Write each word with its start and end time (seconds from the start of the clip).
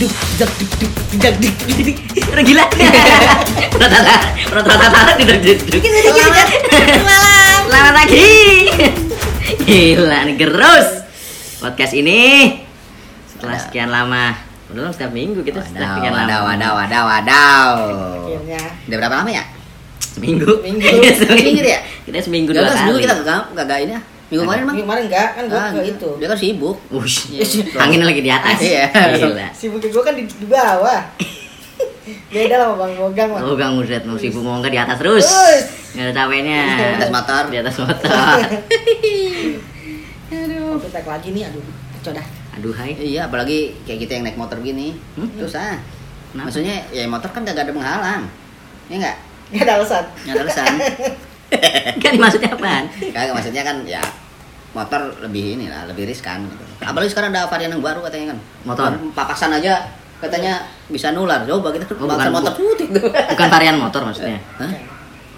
duk 0.00 0.12
jak 0.40 0.48
duk 0.56 0.70
duk 0.80 0.92
jak 1.20 1.34
duk 1.36 1.54
duk 1.60 1.76
duk. 1.92 1.96
Udah 2.32 2.44
gila. 2.48 2.64
Rata-rata 3.76 4.16
rata-rata. 4.48 5.00
Malam. 7.04 7.58
Selamat 7.68 7.92
pagi. 7.92 8.32
Gila 9.68 10.18
nih 10.24 10.36
gerus. 10.40 11.04
Podcast 11.60 11.92
ini 11.92 12.20
setelah 13.28 13.60
sekian 13.60 13.92
lama. 13.92 14.40
Dong 14.72 14.88
setiap 14.96 15.12
minggu 15.12 15.44
kita 15.44 15.60
setelah 15.68 16.00
sekian 16.00 16.16
lama. 16.16 16.24
wadaw, 16.24 16.40
wadaw, 16.48 16.72
wadaw, 16.80 17.04
wadaw. 17.04 17.68
Udah 18.88 18.96
berapa 19.04 19.14
lama 19.20 19.30
ya? 19.36 19.44
Seminggu. 20.00 20.64
Seminggu. 20.64 21.12
Seminggu 21.28 21.60
ya? 21.60 21.80
Kita 22.08 22.18
seminggu 22.24 22.56
Udah 22.56 22.64
dua 22.64 22.72
kan 22.72 22.76
seminggu 22.80 22.98
kali. 23.04 23.04
kita 23.04 23.14
gak, 23.20 23.68
gak, 23.68 23.78
ini 23.84 23.92
ya. 23.92 24.02
Minggu 24.30 24.46
kemarin 24.46 24.62
mah. 24.62 24.72
Minggu 24.72 24.86
kemarin 24.86 25.04
enggak 25.10 25.28
kan 25.34 25.44
gua 25.50 25.58
Ah, 25.58 25.70
gitu. 25.74 25.90
itu. 25.90 26.10
Dia 26.22 26.26
kan 26.30 26.38
sibuk. 26.38 26.76
Wush. 26.94 27.16
Angin 27.74 28.06
lagi 28.06 28.22
di 28.22 28.30
atas. 28.30 28.58
Iya. 28.62 28.86
Sibuk 29.50 29.82
gua 29.90 30.02
kan 30.06 30.14
di, 30.14 30.22
di 30.22 30.46
bawah. 30.46 31.02
Beda 32.30 32.54
lah 32.62 32.78
Bang 32.78 32.94
Bogang 32.94 33.28
mah. 33.34 33.42
Oh, 33.42 33.54
Gang 33.58 33.74
Muset 33.74 34.02
mau 34.06 34.14
sibuk 34.14 34.42
mau 34.42 34.62
di 34.62 34.78
atas 34.78 34.96
terus. 35.02 35.26
Terus. 35.26 35.64
Nggak 35.98 36.04
ada 36.06 36.12
capeknya. 36.14 36.62
Di 36.78 36.94
atas 36.94 37.10
motor. 37.10 37.42
Di 37.50 37.56
atas 37.58 37.74
motor. 37.82 38.38
Aduh. 40.30 40.78
Kita 40.78 41.02
lagi 41.02 41.28
nih 41.34 41.42
aduh. 41.50 41.62
Kacau 41.98 42.12
dah. 42.14 42.26
Aduh, 42.54 42.70
hai. 42.78 42.94
Iya, 42.94 43.26
apalagi 43.26 43.74
kayak 43.82 44.06
kita 44.06 44.12
yang 44.14 44.24
naik 44.30 44.38
motor 44.38 44.62
gini. 44.62 44.94
Hmm? 45.18 45.26
Susah. 45.34 45.82
Kenapa? 46.30 46.46
Maksudnya 46.46 46.86
ya 46.94 47.10
motor 47.10 47.34
kan 47.34 47.42
gak 47.42 47.58
ada 47.58 47.74
penghalang. 47.74 48.22
Ya 48.86 48.94
enggak? 48.94 49.16
Enggak 49.50 49.64
ada 49.66 49.74
alasan. 49.82 50.04
Nggak 50.22 50.34
ada 50.34 50.42
alasan. 50.46 50.72
Kan 51.98 52.14
maksudnya 52.14 52.50
apaan? 52.54 52.84
Kagak 53.10 53.34
maksudnya 53.34 53.62
kan 53.66 53.76
ya 53.82 53.98
motor 54.70 55.00
lebih 55.20 55.56
ini 55.56 55.66
lah, 55.66 55.84
lebih 55.84 56.06
riskan 56.06 56.46
gitu. 56.46 56.62
Apalagi 56.80 57.10
sekarang 57.10 57.30
ada 57.30 57.46
varian 57.46 57.70
yang 57.70 57.82
baru 57.82 58.00
katanya 58.02 58.32
kan. 58.32 58.38
Motor? 58.64 58.90
Papasan 59.12 59.50
aja 59.52 59.82
katanya 60.18 60.60
bisa 60.86 61.10
nular. 61.10 61.42
Coba 61.42 61.70
kita 61.70 61.90
Oh, 61.92 62.06
bukan. 62.06 62.30
motor 62.30 62.52
putih 62.52 62.86
tuh. 62.88 63.10
Bukan 63.10 63.48
varian 63.48 63.76
motor 63.76 64.00
maksudnya. 64.02 64.38
Hah? 64.60 64.70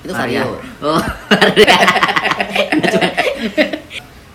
Itu 0.03 0.11
Vario. 0.11 0.43
vario. 0.43 0.59
Oh. 0.83 0.98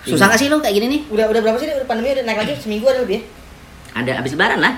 Susah 0.04 0.32
gak 0.32 0.40
sih 0.40 0.48
lo 0.48 0.58
kayak 0.58 0.74
gini 0.74 0.88
nih? 0.88 1.02
Udah 1.12 1.28
udah 1.28 1.42
berapa 1.44 1.58
sih 1.60 1.68
udah 1.68 1.84
pandemi 1.84 2.16
udah 2.16 2.24
naik 2.24 2.40
lagi 2.40 2.54
seminggu 2.56 2.88
ada 2.88 3.04
lebih 3.04 3.20
ya? 3.20 3.24
ada 3.94 4.12
habis 4.16 4.32
lebaran 4.32 4.60
lah. 4.62 4.74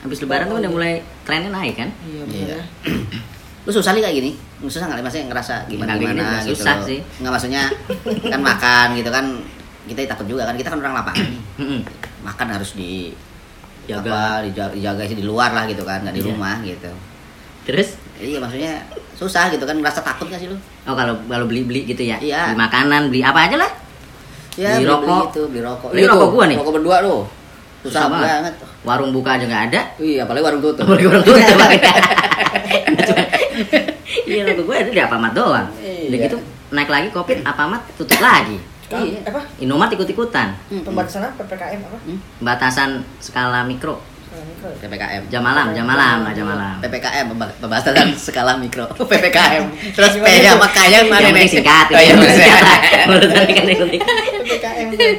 Habis 0.00 0.20
lebaran 0.20 0.46
tuh 0.46 0.60
udah 0.60 0.70
mulai 0.70 0.92
trennya 1.24 1.50
naik 1.50 1.74
kan? 1.74 1.88
Iya 2.02 2.22
Iya. 2.22 2.24
benar. 2.54 2.62
Lu 3.66 3.70
susah 3.70 3.90
nih 3.92 4.00
kayak 4.00 4.16
gini? 4.16 4.30
Susah 4.62 4.86
nggak? 4.86 5.02
Maksudnya 5.02 5.26
ngerasa 5.26 5.54
gimana 5.66 5.92
gimana 5.96 6.24
gitu 6.40 6.54
susah 6.54 6.74
loh. 6.78 6.86
sih. 6.86 6.98
Nggak 7.18 7.32
maksudnya 7.34 7.62
kan 8.28 8.40
makan 8.40 8.86
gitu 8.94 9.10
kan 9.10 9.26
kita 9.82 10.04
takut 10.06 10.26
juga 10.26 10.44
kan 10.44 10.54
kita 10.54 10.68
kan 10.68 10.78
orang 10.78 10.94
lapangan. 10.96 11.28
Makan 12.26 12.46
harus 12.50 12.70
di 12.72 13.12
Jaga. 13.84 14.06
apa, 14.06 14.20
dijaga, 14.44 14.72
dijaga 14.72 15.02
sih 15.04 15.16
di 15.16 15.24
luar 15.24 15.50
lah 15.50 15.64
gitu 15.64 15.82
kan, 15.82 16.00
nggak 16.00 16.12
di 16.12 16.20
Iya. 16.20 16.28
rumah 16.28 16.56
gitu. 16.60 16.90
Terus 17.62 17.88
Iya 18.16 18.36
maksudnya 18.36 18.84
susah 19.14 19.48
gitu 19.48 19.64
kan 19.64 19.72
ngerasa 19.74 20.00
takut 20.00 20.28
gak 20.28 20.36
sih 20.36 20.44
lu? 20.44 20.56
oh 20.82 20.92
kalau 20.92 21.16
kalau 21.24 21.44
beli-beli 21.44 21.84
gitu 21.86 22.04
ya. 22.04 22.20
Iya. 22.20 22.52
Beli 22.52 22.60
makanan, 22.60 23.02
beli 23.08 23.20
apa 23.22 23.40
aja 23.42 23.56
lah. 23.56 23.70
Ya, 24.54 24.76
Beli 24.76 24.84
beli- 24.84 24.92
rokok. 24.92 25.08
beli 25.08 25.24
itu, 25.26 25.42
beli 25.48 25.60
rokok. 25.62 25.88
Beli 25.88 26.00
Itu, 26.00 26.10
rokok 26.10 26.28
gua 26.30 26.44
nih. 26.44 26.56
Rokok 26.56 26.74
berdua 26.76 26.96
lu. 27.00 27.16
Susah, 27.80 27.88
Susah 27.88 28.04
banget. 28.06 28.28
banget. 28.28 28.54
Warung 28.82 29.10
buka 29.10 29.30
aja 29.34 29.44
nggak 29.46 29.64
ada. 29.66 29.80
Iya, 29.96 30.20
apalagi 30.22 30.44
warung 30.44 30.60
tutup. 30.60 30.84
Apalagi 30.84 31.04
tua 31.24 31.38
coba. 31.48 31.66
Iya, 34.22 34.40
rokok 34.46 34.64
gue 34.64 34.76
ada 34.76 34.90
di 34.90 35.00
Apamat 35.00 35.32
doang. 35.32 35.66
Udah 35.72 35.88
Iya. 36.12 36.26
gitu 36.28 36.36
naik 36.70 36.86
lagi 36.88 37.08
Covid, 37.10 37.38
Apamat 37.42 37.80
tutup 37.96 38.20
lagi. 38.20 38.58
Iya. 38.92 39.20
Apa? 39.24 39.40
Indomaret 39.56 39.92
ikut-ikutan. 39.92 40.48
Hmm, 40.66 40.82
Pembatasan 40.82 41.22
apa? 41.24 41.40
PPKM 41.40 41.80
apa? 41.80 41.98
hmm. 42.00 42.18
Batasan 42.40 42.90
skala 43.16 43.62
mikro. 43.62 44.02
Mikro? 44.30 44.70
PPKM. 44.78 45.22
Jam 45.26 45.42
malam, 45.42 45.70
jam 45.70 45.82
malam, 45.84 46.22
jam 46.28 46.42
malam. 46.44 46.78
PPKM 46.80 47.26
pemba- 47.28 47.54
pembahasan 47.56 47.94
skala 48.20 48.54
mikro 48.56 48.86
PPKM 49.10 49.64
terus 49.92 50.12
P 50.12 50.18
Gimana 50.20 50.30
nya 50.32 50.40
itu? 50.40 50.50
sama 50.52 50.68
K 50.68 50.78
nya 50.84 50.98
mana 51.04 51.20
Yang 51.20 51.34
nih 51.36 51.48
singkat. 51.50 51.86
oh, 51.88 52.00
iya. 52.00 52.12
Urusan 53.06 53.42
kan 53.50 53.64
yang. 53.64 53.80
PPKM 54.40 54.86
tuh 54.88 55.10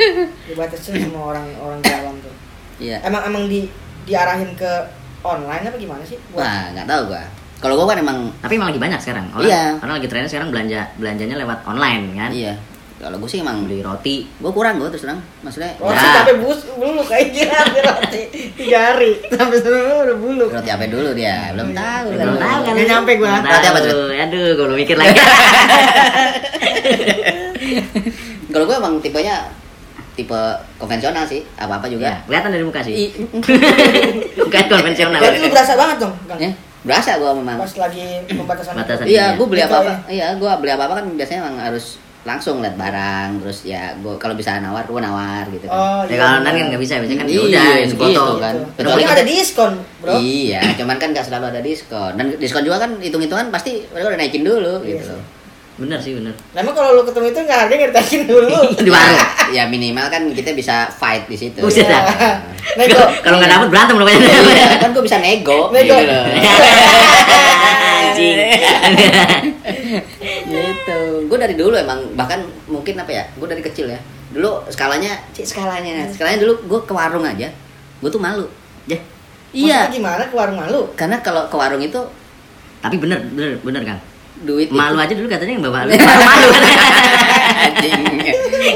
dibatasin 0.47 0.93
sama 1.01 1.19
orang-orang 1.29 1.79
dalam 1.81 2.15
tuh. 2.19 2.33
iya 2.77 2.97
Emang 3.01 3.23
emang 3.25 3.43
di 3.45 3.67
diarahin 4.01 4.51
ke 4.53 4.71
online 5.21 5.63
apa 5.63 5.77
gimana 5.77 6.01
sih? 6.01 6.17
Buat- 6.27 6.41
wah 6.41 6.63
nggak 6.71 6.85
tahu 6.85 7.01
gua 7.07 7.23
kalau 7.57 7.77
gua 7.77 7.87
kan 7.87 7.99
emang 7.99 8.17
Tapi 8.37 8.57
emang 8.57 8.67
lagi 8.67 8.81
banyak 8.81 8.99
sekarang. 8.99 9.25
Orang, 9.31 9.45
Iya. 9.45 9.77
orang 9.77 9.95
lagi 9.95 10.07
trennya 10.07 10.25
sekarang 10.27 10.49
belanja 10.49 10.81
belanjanya 10.95 11.35
lewat 11.37 11.61
online 11.63 12.03
kan. 12.15 12.31
iya 12.31 12.53
kalau 13.01 13.17
gua 13.17 13.25
sih 13.25 13.39
emang 13.39 13.65
Beli 13.65 13.81
roti. 13.81 14.29
gua 14.37 14.49
kurang 14.49 14.77
gua 14.77 14.87
terus 14.87 15.03
terang 15.03 15.17
maksudnya 15.41 15.73
Roti 15.75 15.97
Ya. 15.97 16.11
sampai 16.15 16.35
bus 16.37 16.59
bulu 16.71 17.01
kayak 17.01 17.27
gila 17.31 17.59
roti 17.83 18.21
tiga 18.53 18.77
hari 18.87 19.11
sampai 19.27 19.57
seluruh 19.57 20.05
udah 20.05 20.17
bulu. 20.17 20.45
roti 20.47 20.69
apa 20.69 20.85
dulu 20.85 21.09
dia 21.11 21.49
belum 21.51 21.69
tahu 21.71 22.07
Belum 22.13 22.37
tahu 22.37 22.59
kan. 22.61 22.71
Nggak 22.71 22.87
nyampe 22.87 23.11
gua. 23.17 23.33
Belum 23.35 23.49
Roti 23.49 23.67
apa. 23.67 23.79
Cud? 23.81 23.97
Aduh, 24.13 24.47
gue 24.51 24.63
belum 24.63 24.77
mikir 24.77 24.95
lagi. 24.95 25.17
kalau 28.51 28.65
gua 28.65 28.77
emang 28.77 28.93
tipenya 28.99 29.35
tipe 30.11 30.35
konvensional 30.75 31.23
sih 31.23 31.39
apa 31.55 31.79
apa 31.79 31.87
ya, 31.87 31.91
juga 31.91 32.09
kelihatan 32.27 32.49
dari 32.51 32.63
muka 32.63 32.81
sih. 32.83 32.95
Bukan 34.35 34.63
konvensional. 34.73 35.19
Berarti 35.19 35.39
lu 35.39 35.49
berasa 35.49 35.73
banget 35.73 35.97
dong, 35.99 36.13
Kang. 36.27 36.39
ya 36.39 36.51
berasa 36.81 37.13
gua 37.15 37.31
memang 37.31 37.61
Pas 37.61 37.73
lagi 37.79 38.05
pembatasan. 38.27 38.73
Batasan. 38.73 39.05
Iya, 39.05 39.37
gue 39.37 39.45
beli 39.45 39.61
Gitu 39.61 39.69
apa-apa. 39.69 39.93
Iya, 40.09 40.33
gue 40.35 40.49
beli 40.57 40.71
apa-apa 40.73 40.93
kan 40.97 41.05
biasanya 41.13 41.39
emang 41.45 41.55
harus 41.61 42.01
langsung 42.21 42.59
lihat 42.59 42.75
barang, 42.75 43.41
terus 43.41 43.63
ya 43.63 43.93
gue 43.95 44.13
kalau 44.15 44.33
bisa 44.33 44.53
nawar, 44.57 44.83
gue 44.83 44.97
nawar 44.97 45.41
gitu 45.47 45.65
kan. 45.65 45.73
Oh, 45.73 46.01
Ya 46.05 46.15
kalau 46.15 46.37
online 46.39 46.55
kan 46.55 46.65
nggak 46.69 46.81
bisa, 46.81 46.93
biasanya 46.97 47.19
kan 47.19 47.27
ya 47.27 47.33
Iya, 47.33 47.41
udah 47.41 47.65
gitu 47.81 47.95
foto. 47.97 48.23
kan. 48.37 48.53
Gitu. 48.53 48.65
Kecuali 48.77 49.01
Tapi 49.01 49.11
ada 49.11 49.25
diskon, 49.25 49.71
Bro. 49.97 50.13
Iya, 50.15 50.61
cuman 50.75 50.95
kan 50.95 51.07
gak 51.11 51.25
selalu 51.25 51.45
ada 51.49 51.61
diskon. 51.61 52.11
Dan 52.13 52.25
diskon 52.35 52.61
juga 52.61 52.77
kan 52.77 52.91
hitung-hitungan 52.95 53.49
pasti 53.49 53.81
mereka 53.87 54.07
udah 54.07 54.19
naikin 54.19 54.41
dulu 54.41 54.73
Iya 54.79 54.89
gitu 54.91 55.03
sih. 55.03 55.11
loh. 55.11 55.23
Bener 55.73 55.97
sih, 55.97 56.13
bener. 56.13 56.29
Nah, 56.53 56.61
emang 56.61 56.75
kalau 56.75 56.93
lu 56.93 57.01
ketemu 57.01 57.25
itu 57.27 57.39
nggak 57.41 57.57
harganya 57.57 57.79
nggak 57.79 57.91
ditaikin 57.91 58.21
dulu. 58.23 58.53
Di 58.85 58.91
warung. 58.91 59.19
Ya 59.49 59.63
minimal 59.65 60.05
kan 60.07 60.21
kita 60.29 60.53
bisa 60.53 60.85
fight 60.87 61.25
di 61.25 61.33
situ. 61.33 61.57
Buset 61.57 61.89
dah. 61.89 62.05
Nego. 62.77 63.01
Kalau 63.19 63.41
nggak 63.41 63.49
dapet 63.49 63.67
berantem 63.67 63.95
loh 63.97 64.05
Iya, 64.05 64.21
kayaknya. 64.21 64.77
kan 64.77 64.89
gue 64.93 65.01
bisa 65.01 65.17
nego, 65.17 65.73
Nego. 65.73 65.89
gitu 65.89 66.05
loh. 66.05 66.23
Anjing. 67.97 68.37
Gitu. 70.81 70.99
Gue 71.25 71.37
dari 71.37 71.53
dulu 71.53 71.73
emang 71.73 71.99
bahkan 72.13 72.39
mungkin 72.65 72.97
apa 72.97 73.11
ya? 73.11 73.23
Gue 73.33 73.45
dari 73.45 73.61
kecil 73.61 73.87
ya. 73.87 73.99
Dulu 74.31 74.65
skalanya, 74.67 75.13
cik 75.31 75.45
skalanya, 75.45 76.07
skalanya 76.07 76.39
dulu 76.39 76.53
gue 76.65 76.79
ke 76.81 76.91
warung 76.91 77.21
aja, 77.21 77.47
gue 77.99 78.09
tuh 78.09 78.17
malu. 78.17 78.47
Ya, 78.85 78.97
Iya, 79.51 79.87
gimana 79.89 80.23
ke 80.23 80.33
warung 80.33 80.55
malu? 80.55 80.87
karena 80.95 81.19
kalau 81.19 81.43
ke 81.45 81.53
warung 81.53 81.79
itu 81.79 81.99
tapi 82.79 82.95
bener, 82.95 83.19
bener, 83.29 83.59
bener 83.61 83.83
kan. 83.85 83.99
duit 84.41 84.71
Malu 84.71 84.97
itu- 84.97 85.05
aja 85.05 85.13
dulu 85.13 85.27
katanya 85.29 85.53
yang 85.53 85.61
bawa 85.61 85.79
lu. 85.83 85.91
Malu. 86.25 86.49
Anjing. 87.61 88.01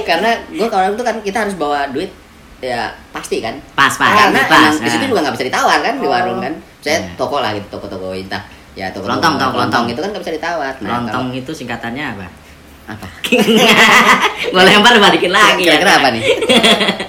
karena 0.03 0.29
gue 0.47 0.61
ke 0.63 0.75
warung 0.75 0.93
tuh 0.93 1.01
kan 1.01 1.15
kita 1.19 1.37
harus 1.41 1.55
bawa 1.55 1.89
duit 1.89 2.11
ya 2.59 2.85
pasti 3.09 3.39
kan 3.39 3.57
Pas, 3.73 3.89
pas, 3.91 4.13
karena 4.29 4.41
pas. 4.45 4.69
emang 4.69 4.77
di 4.77 4.89
situ 4.89 5.05
juga 5.07 5.19
nggak 5.21 5.35
bisa 5.35 5.45
ditawar 5.47 5.79
kan 5.81 5.97
di 5.97 6.05
Oh. 6.05 6.11
warung 6.11 6.37
kan 6.37 6.53
saya 6.79 7.01
Nah. 7.01 7.15
toko 7.15 7.37
lah 7.39 7.49
gitu 7.51 7.65
toko-toko 7.67 8.13
entah 8.13 8.45
ya 8.75 8.91
toko 8.91 9.07
Kelontong, 9.07 9.35
tau, 9.35 9.49
kelontong. 9.49 9.85
itu 9.87 9.99
kan 9.99 10.09
nggak 10.11 10.21
bisa 10.21 10.33
ditawar 10.35 10.73
nah, 10.79 10.89
Lontong 10.99 11.25
itu 11.31 11.51
singkatannya 11.51 12.05
apa? 12.11 12.27
kalau- 12.27 12.43
apa? 12.85 13.07
Gue 14.53 14.61
lempar 14.61 14.93
balikin 14.99 15.31
lagi 15.31 15.63
ya. 15.63 15.73
kira-kira 15.73 15.91
apa 15.97 16.07
nih? 16.13 16.21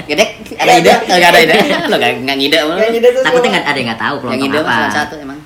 Gedek 0.07 0.31
ada 0.57 0.73
ide? 0.73 0.93
Nggak 1.05 1.29
ada 1.29 1.41
ide? 1.43 1.55
Lo 1.91 1.97
nggak 1.97 2.13
nggak 2.25 2.37
ngide 2.39 2.59
tuh 3.13 3.21
Takutnya 3.21 3.49
nggak 3.53 3.67
ada 3.67 3.77
yang 3.77 3.89
nggak 3.93 4.01
tahu 4.01 4.17
kelontong 4.17 4.51
apa. 4.57 4.73
cuma 4.73 4.89
satu 4.89 5.15
emang. 5.21 5.39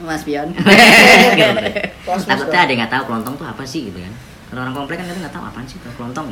Mas 0.00 0.24
Pion 0.24 0.48
Kosmos 2.08 2.24
Takutnya 2.24 2.58
ada 2.58 2.70
yang 2.72 2.80
nggak 2.80 2.92
tahu 2.94 3.02
kelontong 3.04 3.34
tuh 3.36 3.44
apa 3.44 3.62
sih 3.62 3.92
gitu 3.92 3.98
kan. 3.98 4.12
Kalau 4.48 4.60
orang 4.62 4.74
komplek 4.74 4.96
kan 4.98 5.06
nggak 5.10 5.34
tahu 5.34 5.44
apaan 5.44 5.66
sih 5.68 5.76
tuh 5.78 5.92
kelontong. 5.92 6.28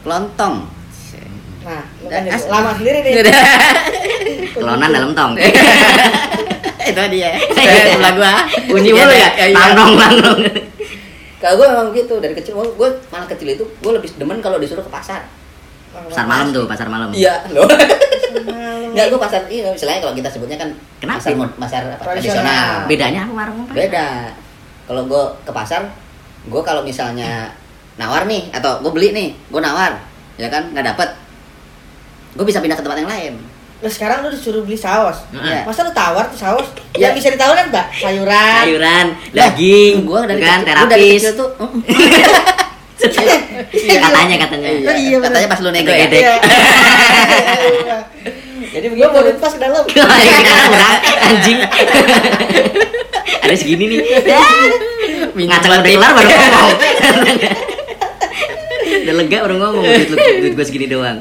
kelontong 0.00 0.54
Nah, 1.62 1.82
lu 2.02 2.06
kan 2.10 2.22
As- 2.26 2.48
lama 2.50 2.70
sendiri 2.74 2.98
nih. 3.00 3.12
Kelonan 4.54 4.90
dalam 4.90 5.10
tong. 5.14 5.32
itu 6.82 7.02
dia 7.14 7.30
sebelah 7.38 8.12
gua 8.18 8.32
Bunyi 8.66 8.90
Iya, 8.90 8.98
mulu 8.98 9.14
ya. 9.14 9.28
iya, 9.32 9.44
iya. 9.48 9.56
Langnong, 9.56 9.92
langnong. 9.94 10.38
Kalau 11.38 11.54
gue 11.58 11.66
memang 11.66 11.88
gitu 11.90 12.14
dari 12.18 12.34
kecil, 12.34 12.54
gue 12.54 12.88
malah 13.10 13.26
kecil 13.26 13.48
itu 13.50 13.64
gue 13.66 13.92
lebih 13.92 14.10
demen 14.14 14.38
kalau 14.38 14.62
disuruh 14.62 14.82
ke 14.82 14.90
pasar. 14.90 15.26
Pasar 15.90 16.26
malam 16.26 16.54
tuh, 16.54 16.64
pasar 16.66 16.86
malam. 16.86 17.10
Iya, 17.10 17.46
loh. 17.50 17.66
Enggak, 18.92 19.06
gue 19.08 19.20
pasar 19.20 19.40
iya, 19.48 19.72
misalnya 19.72 19.98
kalau 19.98 20.14
kita 20.14 20.28
sebutnya 20.28 20.56
kan 20.56 20.68
Kenapa? 21.00 21.18
pasar 21.18 21.32
pasar 21.56 21.82
apa, 21.88 22.02
Tradisional. 22.04 22.84
Bedanya 22.86 23.20
apa 23.24 23.32
warung? 23.34 23.58
Beda. 23.72 24.30
Kalau 24.84 25.02
gue 25.08 25.22
ke 25.42 25.52
pasar, 25.54 25.82
gue 26.44 26.62
kalau 26.62 26.82
misalnya 26.84 27.50
nawar 27.96 28.28
nih 28.28 28.52
atau 28.52 28.78
gue 28.78 28.92
beli 28.92 29.10
nih, 29.10 29.28
gue 29.48 29.60
nawar, 29.60 29.98
ya 30.36 30.46
kan 30.46 30.70
nggak 30.70 30.94
dapet, 30.94 31.08
gue 32.32 32.44
bisa 32.48 32.60
pindah 32.64 32.76
ke 32.76 32.82
tempat 32.84 32.98
yang 33.00 33.10
lain. 33.10 33.32
Lah 33.82 33.90
sekarang 33.90 34.22
lu 34.22 34.30
disuruh 34.30 34.62
beli 34.62 34.78
saus. 34.78 35.26
Heeh. 35.34 35.66
Masa 35.66 35.82
lu 35.82 35.90
tawar 35.90 36.30
tuh 36.30 36.38
saus? 36.38 36.66
Iya. 36.94 37.10
Yang 37.10 37.14
bisa 37.18 37.28
ditawar 37.34 37.58
kan, 37.58 37.66
Mbak? 37.68 37.86
Sayuran. 37.98 38.62
Sayuran, 38.62 39.06
daging, 39.34 39.94
gue 40.06 40.18
dari 40.30 40.40
kan 40.40 40.62
kecil, 40.62 40.70
gua 40.70 40.86
dari 40.86 41.02
terapis. 41.02 41.18
kecil 41.18 41.32
tuh, 41.34 41.50
katanya 43.82 44.46
katanya. 44.46 44.68
iya, 44.70 44.94
iya, 44.94 45.18
bener. 45.18 45.34
katanya 45.34 45.48
pas 45.50 45.58
lu 45.58 45.74
nego 45.74 45.90
ya. 45.90 46.06
Iya. 46.06 46.38
Jadi 48.72 48.86
begitu. 48.88 49.04
Gua 49.04 49.10
bawa 49.10 49.34
pas 49.42 49.52
ke 49.52 49.60
dalam. 49.60 49.82
Anjing. 51.26 51.58
Ada 53.42 53.54
segini 53.58 53.84
nih. 53.90 54.00
Udah 55.34 55.58
kelar 55.58 55.82
baru 55.82 55.98
ngomong. 55.98 56.30
Udah 59.02 59.14
lega 59.16 59.38
baru 59.40 59.54
ngomong 59.56 59.82
duit, 59.82 60.08
lu, 60.08 60.16
duit 60.42 60.54
gue 60.54 60.64
segini 60.64 60.86
doang. 60.86 61.18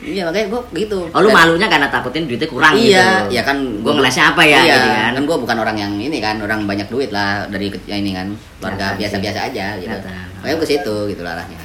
iya 0.00 0.22
makanya 0.22 0.46
gue 0.48 0.60
gitu 0.76 0.98
Oh 1.06 1.20
lu 1.20 1.28
Dan- 1.28 1.36
malunya 1.36 1.66
karena 1.66 1.88
takutin 1.88 2.24
duitnya 2.24 2.46
kurang 2.46 2.72
iya 2.72 3.24
gitu. 3.24 3.34
ya 3.34 3.42
kan 3.42 3.56
Gue 3.78 3.92
ngelesnya 3.92 4.24
apa 4.30 4.42
ya 4.42 4.60
iya, 4.60 4.74
gitu 4.74 4.88
kan. 4.88 5.12
kan 5.12 5.22
gue 5.24 5.36
bukan 5.40 5.56
orang 5.58 5.76
yang 5.76 5.92
ini 5.94 6.18
kan 6.18 6.36
orang 6.38 6.64
banyak 6.64 6.86
duit 6.86 7.10
lah 7.10 7.44
dari 7.46 7.68
ya 7.82 7.96
ini 7.96 8.12
kan 8.12 8.30
keluarga 8.56 8.92
Kelihatan 8.92 8.98
biasa-biasa 9.20 9.38
aja 9.46 9.66
gitu 9.76 9.90
Kelihatan. 9.90 10.14
makanya 10.36 10.56
gue 10.56 10.68
situ 10.68 10.96
gitu 11.08 11.20
lah 11.20 11.32
arahnya 11.34 11.58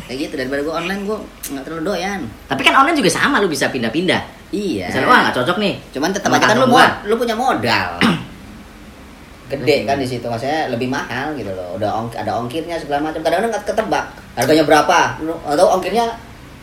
kayak 0.00 0.18
gitu 0.20 0.34
daripada 0.36 0.60
gue 0.62 0.70
online 0.72 1.02
gue 1.02 1.18
nggak 1.50 1.64
terlalu 1.64 1.82
doyan 1.84 2.20
Tapi 2.46 2.60
kan 2.62 2.74
online 2.76 2.96
juga 2.96 3.10
sama 3.10 3.36
lu 3.38 3.46
bisa 3.46 3.66
pindah-pindah. 3.66 4.22
iya 4.50 4.86
Misalnya 4.86 5.08
wah 5.08 5.18
nggak 5.24 5.36
cocok 5.36 5.56
nih. 5.58 5.74
cuman 5.90 6.10
tetap 6.10 6.30
aja 6.30 6.46
kan 6.46 6.56
lu 6.56 6.66
lu 7.04 7.14
punya 7.16 7.34
modal 7.34 7.88
gede 9.50 9.76
kan 9.82 9.96
di 9.96 10.06
situ 10.06 10.24
maksudnya 10.24 10.68
lebih 10.68 10.86
mahal 10.86 11.34
gitu 11.34 11.50
loh 11.50 11.74
udah 11.74 11.90
ong, 11.92 12.08
ada 12.12 12.32
ongkirnya 12.34 12.76
segala 12.76 13.04
macam 13.04 13.20
kadang-kadang 13.20 13.50
nggak 13.50 13.66
ketebak 13.66 14.04
harganya 14.32 14.64
berapa 14.64 14.98
atau 15.44 15.66
ongkirnya 15.72 16.06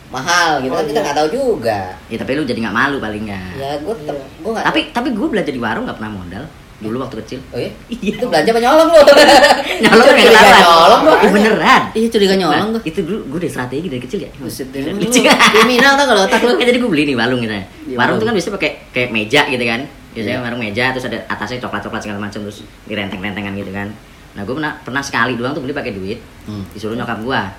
mahal 0.08 0.58
gitu 0.58 0.70
Oh, 0.70 0.78
kan 0.78 0.86
kita 0.86 0.94
iya. 0.94 1.04
nggak 1.04 1.16
tahu 1.16 1.28
juga 1.30 1.78
Ya 2.06 2.16
tapi 2.16 2.32
lu 2.32 2.42
jadi 2.42 2.58
nggak 2.58 2.72
malu 2.74 2.96
paling 2.96 3.22
nggak. 3.22 3.50
ya 3.54 3.70
gue 3.76 3.94
Iya. 3.98 4.12
gue 4.16 4.50
nggak 4.50 4.64
Tapi 4.64 4.80
tapi 4.90 5.08
gue 5.12 5.26
belajar 5.26 5.52
di 5.52 5.60
warung 5.60 5.84
nggak 5.84 5.96
pernah 5.96 6.12
modal 6.14 6.44
dulu 6.78 7.02
waktu 7.02 7.18
kecil. 7.20 7.38
oh 7.50 7.58
iya 7.58 7.74
Iya. 7.90 8.14
itu 8.14 8.24
belanja 8.24 8.48
apa 8.48 8.60
nyolong 8.62 8.88
lu 8.88 9.00
Nyolong 9.82 10.06
kan 10.06 10.14
kelapan. 10.16 10.54
nyolong 10.58 11.00
lu 11.02 11.12
Ih, 11.18 11.30
beneran. 11.30 11.82
iya 11.92 12.06
curiga 12.08 12.34
nyolong 12.34 12.68
Nah, 12.70 12.74
tuh 12.74 12.82
itu 12.86 13.00
dulu 13.02 13.18
gue 13.28 13.38
udah 13.42 13.50
strategi 13.50 13.86
dari 13.86 14.00
kecil 14.00 14.18
ya. 14.22 14.30
Lucu. 14.38 15.20
kriminal 15.26 15.92
tau 15.94 16.06
kalau 16.06 16.22
otak 16.24 16.40
lu 16.40 16.54
Kan 16.56 16.64
jadi 16.64 16.78
gue 16.78 16.88
beli 16.88 17.02
nih 17.04 17.16
warung 17.18 17.40
gitu. 17.40 17.52
Iya, 17.52 17.66
warung 17.90 17.98
warung. 17.98 18.16
tuh 18.16 18.24
kan 18.24 18.32
biasanya 18.32 18.54
pakai 18.56 18.70
kayak 18.88 19.08
meja 19.10 19.40
gitu 19.44 19.60
kan. 19.60 19.80
Biasanya 20.18 20.34
Iya. 20.34 20.42
warung 20.42 20.60
meja 20.60 20.84
terus 20.90 21.06
ada 21.06 21.18
atasnya 21.24 21.58
coklat-coklat 21.60 22.02
segala 22.02 22.18
macam 22.20 22.42
terus 22.42 22.58
direnteng-rentengan 22.84 23.54
gitu 23.54 23.70
kan. 23.70 23.88
Nah 24.34 24.42
gue 24.42 24.52
pernah 24.52 24.72
pernah 24.78 25.00
sekali 25.00 25.32
doang 25.32 25.52
tuh 25.52 25.60
beli 25.60 25.72
pakai 25.72 25.92
duit. 25.92 26.18
Hmm. 26.44 26.66
Disuruh 26.68 26.94
nyokap 26.94 27.22
gua 27.22 27.54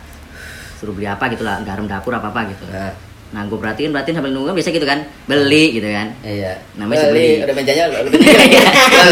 suruh 0.75 0.91
beli 0.91 1.05
apa 1.05 1.27
gitu 1.27 1.41
lah 1.41 1.59
garam 1.61 1.85
dapur 1.85 2.11
apa 2.11 2.27
apa 2.27 2.41
gitu. 2.47 2.67
Nah, 2.67 2.91
Nah 3.29 3.45
gue 3.45 3.53
perhatiin 3.53 3.91
perhatiin 3.91 4.15
sambil 4.15 4.33
nunggu 4.33 4.49
kan 4.49 4.55
biasa 4.57 4.69
gitu 4.71 4.83
kan 4.83 4.99
beli 5.23 5.69
gitu 5.71 5.85
kan. 5.85 6.17
iya 6.19 6.57
Namanya 6.73 7.13
beli 7.13 7.37
udah 7.39 7.53
mejanya 7.53 7.83
lebih 8.01 8.17
tinggi 8.17 8.57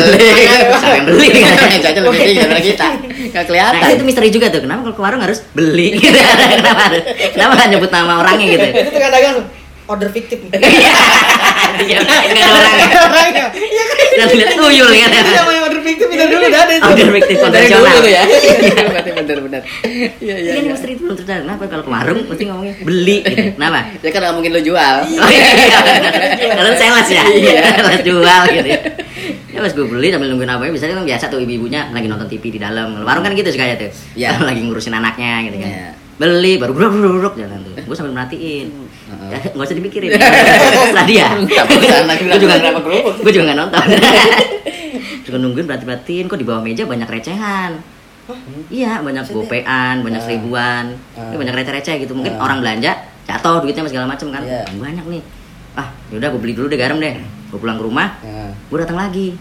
beli 0.10 0.30
Siapa 0.42 0.90
yang 0.90 1.06
beli 1.06 1.28
kan? 1.46 1.70
mejanya 1.70 2.02
lebih 2.02 2.18
tinggi 2.20 2.34
daripada 2.36 2.64
kita 2.64 2.88
nggak 3.30 3.46
kelihatan 3.46 3.78
Nah 3.78 3.90
itu 3.94 4.04
misteri 4.04 4.30
juga 4.30 4.50
tuh 4.50 4.62
kenapa 4.64 4.80
kalau 4.82 4.96
ke 4.96 5.04
warung 5.04 5.22
harus 5.22 5.40
beli 5.52 6.02
gitu. 6.02 6.18
kenapa 6.58 6.84
kenapa 7.30 7.54
nyebut 7.68 7.92
nama 7.92 8.14
orangnya 8.18 8.46
gitu. 8.50 8.66
Itu 8.76 8.90
tukang 8.90 9.12
dagang. 9.12 9.38
Order 9.88 10.10
fiktif. 10.12 10.40
Iya, 11.78 12.02
nggak 12.02 12.34
ada 12.34 12.42
orangnya. 12.50 12.88
Orangnya. 13.06 13.46
Iya 13.54 13.84
kan? 13.86 13.98
Dan 14.18 14.28
lihat 14.34 14.52
tuyul 14.56 14.88
kan. 14.90 15.10
Itu 15.14 15.30
namanya 15.30 15.62
order 15.62 15.82
fiktif 15.86 16.08
itu 16.10 16.24
dulu 16.26 16.44
udah 16.44 16.62
ada 16.66 16.74
itu. 16.74 16.88
Order 16.90 17.08
fiktif 17.14 17.36
dari 17.38 17.46
konvensional. 17.70 17.94
dulu 17.94 18.08
ya 18.10 18.24
berarti 18.88 19.10
bener-bener 19.14 19.62
iya 19.86 20.08
iya 20.18 20.36
Iya, 20.42 20.52
ini 20.58 20.68
misteri 20.74 20.92
itu 20.96 21.02
belum 21.06 21.16
terjadi. 21.16 21.40
Kenapa 21.46 21.64
kalau 21.68 21.84
ke 21.86 21.92
warung 21.92 22.20
mesti 22.26 22.44
ngomongnya 22.50 22.74
beli 22.82 23.18
gitu. 23.22 23.42
Kenapa? 23.54 23.80
ya 23.94 24.10
kan 24.10 24.20
nggak 24.26 24.34
mungkin 24.34 24.52
lu 24.58 24.62
jual 24.64 24.96
Oh 25.06 25.30
iya, 25.30 25.46
karena 26.50 26.72
sales 26.74 27.08
ya, 27.14 27.24
Iya. 27.30 27.62
jual 28.08 28.42
gitu. 28.50 28.68
ya. 28.74 28.80
Ya 29.54 29.60
pas 29.60 29.72
gue 29.74 29.86
beli 29.86 30.08
sambil 30.10 30.28
nungguin 30.30 30.50
apa 30.50 30.64
biasanya 30.66 30.94
kan 30.96 31.06
biasa 31.06 31.24
tuh 31.30 31.40
ibu-ibunya 31.40 31.94
lagi 31.94 32.08
nonton 32.08 32.26
TV 32.26 32.44
di 32.50 32.60
dalam. 32.60 33.06
Warung 33.06 33.22
kan 33.22 33.38
gitu 33.38 33.54
sekali 33.54 33.78
tuh. 33.78 33.92
Iya. 34.18 34.34
lagi 34.50 34.66
ngurusin 34.66 34.98
anaknya 34.98 35.46
gitu 35.46 35.58
kan. 35.62 35.70
Iya. 35.70 35.88
Beli 36.18 36.58
baru 36.58 36.74
bruk 36.74 36.90
bruk 36.90 37.14
bruk 37.22 37.34
jalan 37.38 37.62
tuh. 37.62 37.74
Gue 37.78 37.94
sambil 37.94 38.18
merhatiin. 38.18 38.87
Heeh. 39.08 39.30
Ya, 39.32 39.40
nggak 39.56 39.66
usah 39.66 39.78
dipikirin. 39.78 40.10
Setelah 40.84 41.06
dia. 41.06 41.28
Gue 41.36 42.40
juga 42.40 42.56
kerupuk 42.60 43.14
gue 43.20 43.32
juga 43.32 43.44
nggak 43.48 43.58
nonton. 43.58 43.86
Juga 45.24 45.38
nungguin 45.38 45.68
berarti 45.68 45.84
perhatiin 45.84 46.26
kok 46.26 46.40
di 46.40 46.48
bawah 46.48 46.64
meja 46.64 46.84
banyak 46.84 47.04
recehan. 47.04 47.76
Iya 48.68 49.00
banyak 49.00 49.28
gopean, 49.28 50.00
banyak 50.00 50.20
Ah. 50.20 50.26
seribuan, 50.26 50.86
Ah. 51.14 51.28
Ini 51.28 51.36
banyak 51.36 51.52
receh-receh 51.54 51.96
gitu. 52.00 52.16
Mungkin 52.16 52.36
Ah. 52.36 52.44
orang 52.44 52.60
belanja 52.60 52.96
jatuh 53.24 53.60
duitnya 53.60 53.84
segala 53.84 54.08
macem 54.08 54.32
kan. 54.32 54.40
Iya. 54.40 54.64
Banyak 54.74 55.04
nih. 55.06 55.20
Ah 55.76 55.92
yaudah 56.10 56.32
gue 56.32 56.40
beli 56.40 56.56
dulu 56.56 56.68
deh 56.68 56.80
garam 56.80 56.96
deh. 56.98 57.20
Gue 57.48 57.60
pulang 57.60 57.76
ke 57.76 57.84
rumah, 57.84 58.08
gue 58.68 58.78
datang 58.78 58.96
lagi 58.98 59.36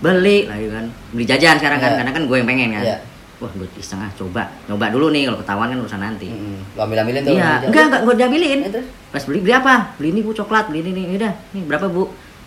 beli 0.00 0.44
lagi 0.44 0.64
kan 0.66 0.84
beli 1.12 1.24
jajan 1.24 1.56
sekarang 1.56 1.76
kan 1.78 1.92
Iya. 1.92 1.98
karena 2.00 2.10
kan 2.10 2.22
gue 2.24 2.36
yang 2.36 2.48
pengen 2.48 2.68
kan 2.72 2.84
Iya. 2.84 2.96
Wah 3.40 3.50
gue 3.50 3.66
iseng 3.76 3.98
ah 3.98 4.10
coba. 4.12 4.52
Nyoba 4.68 4.86
dulu 4.92 5.08
nih 5.08 5.26
kalau 5.26 5.38
ketahuan 5.40 5.68
kan 5.68 5.78
urusan 5.80 6.00
nanti. 6.00 6.28
Mm-mm. 6.28 6.76
lu 6.76 6.80
ambil 6.80 6.98
ambilin 7.00 7.22
tuh 7.24 7.32
iya 7.34 7.64
enggak 7.64 7.84
enggak 7.88 8.00
gue 8.04 8.14
diambilin. 8.14 8.58
Ya, 8.62 8.82
pas 9.08 9.22
beli 9.24 9.40
beli 9.40 9.54
apa? 9.56 9.74
Beli 9.96 10.08
ini 10.12 10.20
bu 10.20 10.30
coklat. 10.30 10.68
Beli 10.68 10.84
ini 10.84 10.90
nih 10.94 11.04
udah. 11.16 11.32
Nih 11.52 11.62
berapa 11.64 11.86
bu? 11.88 12.04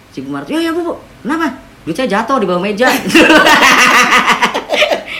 Si 0.09 0.21
bu 0.21 0.29
Marto 0.29 0.53
ya 0.53 0.61
ya 0.61 0.71
bu 0.71 0.81
bu. 0.85 0.93
Kenapa? 1.21 1.57
Duit 1.83 1.97
saya 1.97 2.07
jatuh 2.07 2.37
di 2.37 2.45
bawah 2.45 2.61
meja. 2.61 2.87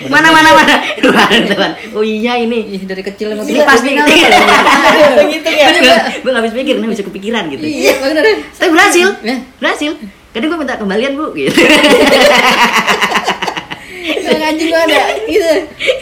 Mana 0.03 0.35
mana 0.35 0.51
mana? 0.51 0.75
Teman. 0.99 1.71
oh 1.95 2.03
iya 2.03 2.35
ini. 2.35 2.75
Ih, 2.75 2.83
dari 2.83 2.99
kecil 2.99 3.31
emang 3.31 3.47
ini 3.47 3.63
pasti. 3.63 3.87
kriminal. 3.95 4.07
Gitu 5.31 5.47
ya. 5.47 5.67
gue 6.19 6.27
nggak 6.27 6.43
habis 6.43 6.51
pikir, 6.51 6.75
nggak 6.75 6.91
bisa 6.91 7.03
kepikiran 7.07 7.47
gitu. 7.47 7.63
iya 7.63 7.95
bener. 8.03 8.23
Tapi 8.51 8.69
berhasil, 8.71 9.07
Ya. 9.23 9.39
berhasil. 9.63 9.95
Kadang 10.35 10.49
gue 10.51 10.59
minta 10.59 10.75
kembalian 10.75 11.15
bu, 11.15 11.31
gitu. 11.31 11.55
Yang 14.03 14.43
anjing 14.43 14.67
lu 14.67 14.77
ada 14.77 15.01
gitu. 15.23 15.51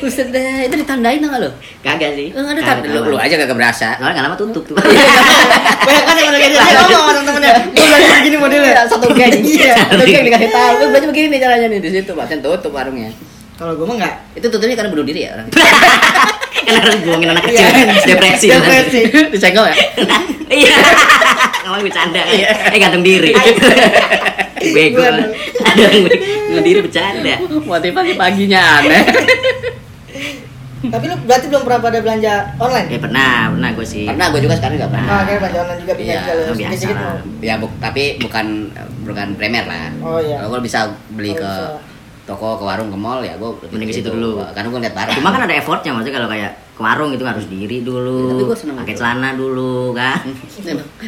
Buset 0.01 0.27
dah, 0.33 0.65
itu 0.65 0.75
ditandain 0.81 1.21
enggak 1.21 1.39
lu? 1.45 1.49
Kagak 1.85 2.11
sih. 2.17 2.27
Lu 2.33 2.41
ada 2.41 2.57
Kagak 2.57 2.81
tanda 2.81 2.97
lu, 2.97 3.01
lu 3.13 3.17
aja 3.21 3.35
kagak 3.37 3.57
berasa. 3.57 3.87
Soalnya 4.01 4.13
nggak 4.17 4.25
lama 4.25 4.37
tutup 4.37 4.63
tuh. 4.65 4.75
Banyak 4.75 6.03
kan 6.03 6.15
yang 6.17 6.29
udah 6.33 6.39
kayak 6.41 6.51
dia 6.51 6.61
ngomong 6.65 6.89
sama 6.89 7.11
temen-temennya. 7.13 7.53
Gue 7.69 7.85
belajar 7.85 8.11
begini 8.21 8.37
modelnya. 8.41 8.83
Satu 8.89 9.07
geng. 9.13 9.33
Iya. 9.45 9.73
Satu 9.85 10.03
geng 10.03 10.23
dikasih 10.25 10.49
tahu. 10.49 10.73
Lu 10.81 10.85
baca 10.89 11.05
begini 11.13 11.25
nih 11.37 11.39
caranya 11.39 11.67
nih 11.69 11.79
di 11.79 11.89
situ, 11.93 12.11
Pak. 12.17 12.25
tutup 12.41 12.71
warungnya. 12.73 13.13
Kalau 13.61 13.77
gue 13.77 13.85
mah 13.85 13.95
enggak. 14.01 14.13
Itu 14.33 14.49
tutupnya 14.49 14.73
karena 14.73 14.89
bunuh 14.89 15.05
diri 15.05 15.29
ya 15.29 15.37
orang. 15.37 15.47
Karena 16.61 16.87
harus 16.87 17.01
buangin 17.03 17.29
anak 17.33 17.43
kecil, 17.49 17.67
Iya. 17.67 17.85
depresi. 18.05 18.47
Depresi. 18.53 19.01
Disenggol 19.33 19.65
ya? 19.65 19.75
Iya. 20.47 20.75
Ngomong 21.71 21.87
bercanda. 21.87 22.21
Eh 22.67 22.77
gantung 22.77 22.99
diri. 23.01 23.31
Bego. 24.61 24.99
Ada 25.01 25.81
yang 25.87 26.03
gantung 26.03 26.65
diri 26.67 26.79
bercanda. 26.83 27.33
Motivasi 27.63 28.11
paginya 28.13 28.59
aneh. 28.77 29.03
Tapi 30.81 31.05
lu 31.05 31.15
berarti 31.23 31.45
belum 31.45 31.63
pernah 31.63 31.79
pada 31.79 31.97
belanja 32.01 32.33
online? 32.57 32.87
Ya 32.89 32.99
pernah, 32.99 33.53
pernah 33.53 33.69
gue 33.71 33.85
sih. 33.85 34.03
Karena 34.03 34.33
gue 34.33 34.41
juga 34.41 34.55
sekarang 34.57 34.75
nggak 34.81 34.91
pernah. 34.91 35.07
Oh, 35.07 35.17
akhirnya 35.21 35.39
belanja 35.39 35.59
online 35.61 35.79
juga 35.79 35.93
pindah 35.93 36.09
Iya, 36.09 36.19
juga 36.19 36.33
lu. 36.33 36.53
biasa 36.57 36.85
mau. 36.91 37.15
Ya, 37.39 37.53
bu- 37.55 37.77
tapi 37.77 38.03
bukan 38.17 38.45
bukan 39.05 39.27
primer 39.37 39.63
lah. 39.63 39.93
Oh, 40.01 40.17
iya. 40.17 40.41
Kalau 40.41 40.49
gue 40.51 40.61
bisa 40.65 40.79
beli 41.13 41.31
Oh, 41.31 41.37
ke 41.37 41.47
bisa. 41.47 41.77
toko, 42.25 42.57
ke 42.57 42.63
warung, 42.65 42.89
ke 42.89 42.97
mall 42.97 43.21
ya 43.21 43.37
gue 43.37 43.49
Mending 43.69 43.87
ke 43.87 43.95
situ 43.95 44.09
dulu. 44.09 44.41
Karena 44.51 44.67
gue 44.67 44.79
lihat 44.81 44.95
barang. 44.97 45.15
Cuma 45.15 45.29
kan 45.29 45.41
ada 45.45 45.53
effortnya 45.55 45.91
maksudnya 45.93 46.15
kalau 46.17 46.27
kayak 46.27 46.51
ke 46.57 46.70
warung 46.81 47.13
itu 47.13 47.21
harus 47.21 47.45
diri 47.45 47.79
Tapi 47.79 47.87
dulu, 47.87 48.49
seneng 48.57 48.75
pakai 48.81 48.95
celana 48.97 49.29
dulu 49.37 49.93
kan. 49.93 50.25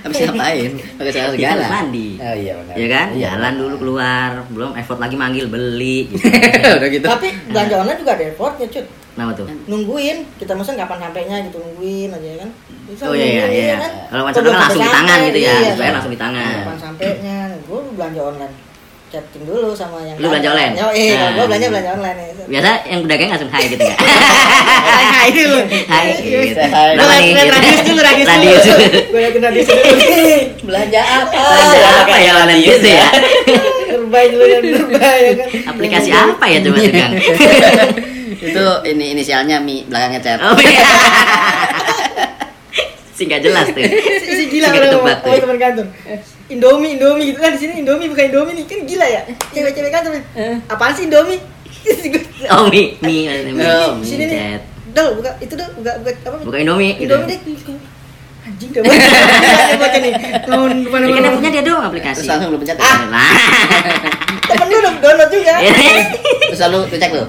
Habis 0.06 0.18
ngapain? 0.30 0.72
Pakai 1.02 1.12
celana 1.12 1.32
segala. 1.34 1.66
mandi. 1.68 2.10
Oh 2.22 2.36
iya 2.38 2.54
benar. 2.62 2.74
Ya 2.78 2.88
kan? 2.88 3.08
Iya. 3.12 3.30
Jalan 3.34 3.54
dulu 3.58 3.76
keluar, 3.82 4.30
belum 4.54 4.72
effort 4.78 5.00
lagi 5.02 5.16
manggil 5.18 5.46
beli 5.50 6.14
gitu. 6.14 6.24
Udah 6.80 6.90
gitu. 6.94 7.08
Tapi 7.10 7.28
belanja 7.50 7.76
online 7.82 8.00
juga 8.00 8.12
ada 8.14 8.26
effortnya, 8.30 8.68
cut. 8.70 8.86
Kenapa 9.14 9.32
tuh? 9.38 9.46
Nungguin, 9.70 10.18
kita 10.42 10.54
mesen 10.58 10.74
kapan 10.74 10.98
sampainya 11.10 11.36
gitu, 11.46 11.58
nungguin 11.62 12.10
aja 12.10 12.30
kan. 12.46 12.50
Bisa 12.84 13.04
Oh 13.06 13.14
iya 13.14 13.26
iya 13.26 13.46
iya. 13.48 13.76
kan? 13.78 13.92
Kalau 14.10 14.24
macam 14.26 14.42
belum 14.42 14.58
langsung 14.58 14.82
di 14.82 14.92
tangan 14.92 15.18
gitu 15.30 15.40
ya. 15.40 15.54
iya. 15.54 15.72
Bayar 15.78 15.94
langsung 15.98 16.14
di 16.14 16.22
tangan. 16.22 16.54
Kapan 16.66 16.78
sampainya? 16.82 17.38
Gue 17.66 17.80
belanja 17.94 18.22
online. 18.22 18.73
Chatting 19.14 19.46
dulu 19.46 19.78
sama 19.78 20.02
yang 20.02 20.18
Lu 20.18 20.26
belanja 20.26 20.50
online? 20.50 20.74
Yo, 20.74 20.90
eh, 20.90 21.14
kalau 21.14 21.22
Nah. 21.22 21.30
gue 21.38 21.46
belanja 21.46 21.68
belanja 21.70 21.90
online 21.94 22.18
ya. 22.18 22.32
Biasa 22.44 22.70
yang 22.90 23.00
pedagang 23.06 23.30
langsung 23.30 23.50
hai 23.54 23.64
gitu 23.70 23.84
ya. 23.86 23.94
Hai 23.94 25.06
hai 25.06 25.30
dulu. 25.30 25.60
Hai 25.86 26.06
gitu. 26.18 26.62
Hai. 26.66 26.90
Lu 26.90 26.98
Berapa 26.98 27.14
liat 27.14 27.22
nih? 27.22 27.30
liat 27.30 27.46
Gitu. 27.46 27.54
radius 27.54 27.82
dulu, 27.86 28.00
radius. 28.02 28.28
Radius. 28.28 28.64
Gue 29.06 29.20
liatin 29.22 29.42
radius 29.46 29.68
dulu. 29.70 29.84
Belanja 30.68 31.02
apa? 31.06 31.38
Belanja 31.46 31.90
apa 32.02 32.16
ya 32.18 32.32
online 32.36 32.62
gitu 32.66 32.88
ya? 32.90 33.08
Terbaik 33.86 34.30
dulu 34.34 34.46
yang 34.50 34.64
terbaik 34.66 34.98
ya 35.22 35.34
kan. 35.38 35.48
Aplikasi 35.70 36.10
apa 36.10 36.46
ya 36.50 36.58
coba 36.60 36.78
tegang? 36.82 37.12
Itu 38.50 38.66
ini 38.84 39.06
inisialnya 39.14 39.62
Mi, 39.62 39.86
belakangnya 39.86 40.20
chat. 40.20 40.40
Oh 40.42 40.58
iya. 40.58 40.82
Sih 43.14 43.24
nggak 43.30 43.42
jelas 43.46 43.70
tuh. 43.70 43.78
Si, 43.78 44.28
si 44.34 44.44
gila 44.50 44.68
kalau 44.74 45.06
oh 45.06 45.38
teman 45.38 45.58
kantor. 45.62 45.86
Indomie, 46.50 46.98
Indomie 46.98 47.26
gitu 47.30 47.40
kan 47.40 47.54
di 47.54 47.60
sini 47.62 47.86
Indomie 47.86 48.10
bukan 48.10 48.26
Indomie 48.34 48.54
nih 48.58 48.66
kan 48.66 48.80
gila 48.90 49.06
ya. 49.06 49.22
Cewek-cewek 49.54 49.92
kantor. 49.94 50.12
Apaan 50.70 50.94
sih 50.98 51.06
Indomie? 51.06 51.40
Oh 52.44 52.68
mi 52.68 52.96
mi 53.04 53.28
mi 53.28 53.60
Oh, 53.64 53.96
mi 53.96 54.04
sini 54.04 54.28
nih. 54.28 54.60
Dol, 54.94 55.20
buka 55.20 55.32
itu 55.40 55.54
dong, 55.56 55.72
buka 55.80 55.96
buka 56.02 56.12
apa? 56.28 56.38
Buka 56.42 56.58
Indomie. 56.58 56.98
gitu. 56.98 57.14
Indomie 57.14 57.38
deh. 57.38 57.40
Anjing 58.44 58.70
dah 58.76 58.82
baca 59.80 59.98
nih. 60.04 60.14
Tahun 60.44 60.72
mana 60.92 61.04
Ya 61.08 61.22
kan 61.24 61.34
punya 61.40 61.50
dia 61.54 61.64
doang 61.64 61.86
aplikasi. 61.88 62.28
Terus 62.28 62.30
langsung 62.36 62.52
lu 62.52 62.60
pencet. 62.60 62.76
Ah. 62.76 63.08
Nah. 63.08 63.32
Temen 64.52 64.68
lu 64.68 64.78
dong 64.84 64.98
download 65.00 65.30
juga. 65.32 65.54
Terus 66.52 66.60
lalu 66.68 66.80
lu 66.92 66.98
cek 67.00 67.12
lu. 67.16 67.26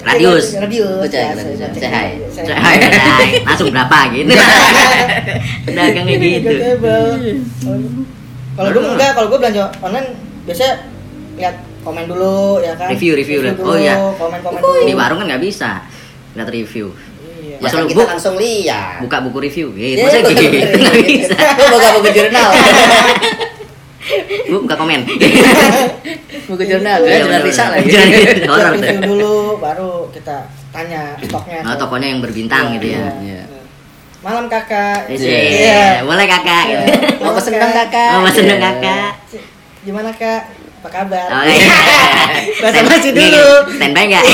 Radius. 0.00 0.44
Radius. 0.54 1.06
Cek. 1.06 1.34
Langsung 3.44 3.68
berapa 3.74 3.98
gitu. 4.12 4.30
Pedagangnya 5.66 6.16
gitu. 6.16 6.48
Gokebel. 6.48 7.04
Kalau 8.54 8.70
dulu 8.72 8.84
Ah. 8.84 8.92
enggak, 8.92 9.10
kalau 9.14 9.26
gue 9.28 9.38
belanja 9.38 9.64
online 9.78 10.08
biasanya 10.42 10.74
lihat 11.34 11.54
komen 11.80 12.04
dulu 12.06 12.58
ya 12.58 12.74
kan. 12.74 12.90
Review, 12.90 13.12
review, 13.14 13.38
dulu, 13.48 13.62
oh 13.64 13.76
iya. 13.76 13.94
Komen-komen 14.14 14.58
dulu. 14.58 14.82
Di 14.82 14.94
warung 14.94 15.18
kan 15.18 15.26
nggak 15.28 15.42
bisa 15.42 15.86
lihat 16.34 16.48
review. 16.48 16.90
Iya. 17.38 17.54
Ya 17.54 17.58
Masa 17.60 17.74
kan 17.76 17.86
kita 17.86 17.98
bu- 17.98 18.08
langsung 18.08 18.34
lihat. 18.34 18.98
Buka 19.00 19.16
buku 19.22 19.38
review, 19.40 19.66
gitu. 19.72 19.94
Ya, 19.94 20.04
Masa 20.04 20.18
buka 20.20 20.30
gitu? 20.32 20.42
buku 20.44 20.58
Nggak 20.74 20.94
review. 20.96 21.18
bisa. 21.22 21.36
Buka 21.70 21.88
buku 21.94 22.08
jurnal. 22.12 22.48
Bu, 24.46 24.62
buka 24.62 24.74
komen. 24.74 25.04
buku 26.48 26.62
jurnal, 26.64 26.98
Iya, 27.00 27.10
ya, 27.10 27.18
jurnal 27.20 27.42
bisa 27.42 27.64
lagi. 27.68 27.86
Jurnal- 27.86 28.24
Kita 28.30 28.46
Horor 28.48 28.70
review 28.72 28.88
tuh. 28.94 29.02
dulu 29.04 29.34
baru 29.58 29.90
kita 30.08 30.36
tanya 30.68 31.18
stoknya. 31.18 31.60
Oh, 31.62 31.76
tokonya 31.76 32.08
yang 32.08 32.20
berbintang 32.20 32.64
Iya, 32.68 32.74
gitu 32.74 32.86
ya. 32.86 32.96
iya. 32.96 33.10
Iya. 33.18 33.42
Malam 34.18 34.44
kakak. 34.46 35.06
Iya, 35.08 35.84
boleh 36.02 36.26
kakak. 36.26 36.64
Iya. 36.66 36.80
Mau 37.18 37.32
pesen 37.32 37.52
dong 37.54 37.74
kakak. 37.74 38.10
Oh, 38.12 38.22
pesen 38.24 38.44
dong 38.44 38.56
Iya. 38.56 38.66
kakak. 38.72 39.10
Gimana 39.82 40.10
kak? 40.12 40.42
Apa 40.78 40.88
kabar? 40.94 41.26
Oh 41.28 41.42
iya. 41.44 41.78
Bahasa 42.62 42.80
basi 42.84 43.10
nih, 43.10 43.28
dulu. 43.28 43.46
Standby 43.74 44.04
nggak? 44.08 44.24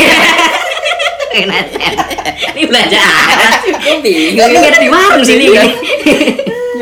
Kena 1.34 1.58
stand. 1.66 1.98
Ini 2.54 2.62
belanja 2.64 3.00
apa? 3.00 3.46
Gue 3.80 3.96
bingung. 3.98 4.46
Ini 4.46 4.58
ada 4.62 4.78
di 4.78 4.86
warung 4.86 5.24
sini. 5.24 5.46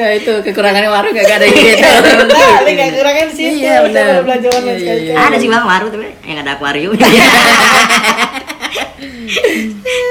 Ya 0.02 0.18
itu 0.18 0.32
kekurangannya 0.42 0.90
warung 0.90 1.14
gak 1.14 1.30
ada 1.30 1.46
gitu. 1.46 1.62
Ini 1.62 2.72
gak 2.74 2.90
kurangin 2.98 3.26
di 3.30 3.34
situ. 3.38 3.62
Iya, 3.62 3.86
benar. 3.86 4.26
Belanja 4.26 4.48
online 4.50 4.82
Iya, 4.82 4.94
iya, 4.98 5.14
iya. 5.14 5.30
Ada 5.30 5.36
sih 5.38 5.46
bang 5.46 5.62
warung 5.62 5.90
tapi 5.94 6.10
yang 6.26 6.38
ada 6.42 6.50
akuarium. 6.58 6.90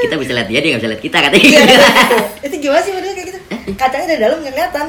kita 0.01 0.15
bisa 0.15 0.31
lihat 0.31 0.47
dia, 0.47 0.59
dia 0.63 0.69
nggak 0.71 0.81
bisa 0.81 0.91
lihat 0.95 1.03
kita 1.03 1.17
katanya. 1.19 1.43
Iya. 1.43 1.75
Itu 2.47 2.55
gimana 2.63 2.81
sih 2.87 2.91
modelnya 2.95 3.15
kayak 3.19 3.27
gitu? 3.35 3.39
Kacanya 3.75 4.05
dari 4.15 4.19
dalam 4.23 4.37
nggak 4.39 4.53
kelihatan. 4.55 4.85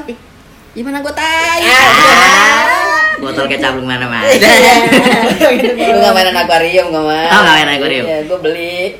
Gimana 0.73 0.97
gue 1.05 1.13
tahu? 1.13 1.67
Ah, 1.69 3.13
Botol 3.21 3.45
kecap 3.45 3.77
lu 3.77 3.85
mana-mana. 3.85 4.25
Gue 4.25 5.99
gak 5.99 6.13
mainan 6.15 6.33
akuarium 6.39 6.89
gue 6.89 7.03
mah. 7.03 7.27
Oh, 7.27 7.39
nggak 7.43 7.55
mainan 7.59 7.73
akuarium. 7.75 8.05
Iya, 8.07 8.17
gue 8.25 8.37
beli 8.39 8.95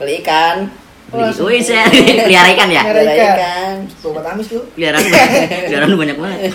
beli 0.00 0.14
ikan. 0.24 0.81
Wih, 1.12 1.60
saya 1.60 1.84
pelihara 2.26 2.48
ikan 2.56 2.72
ya? 2.72 2.82
Pelihara 2.88 3.04
Pelihara 3.04 3.36
ikan. 3.36 3.76
buat 4.00 4.26
Amis 4.32 4.48
tuh. 4.48 4.64
Peliharaan 4.72 5.04
peliharaan 5.68 5.92
lu 5.92 6.00
banyak 6.00 6.16
banget. 6.16 6.40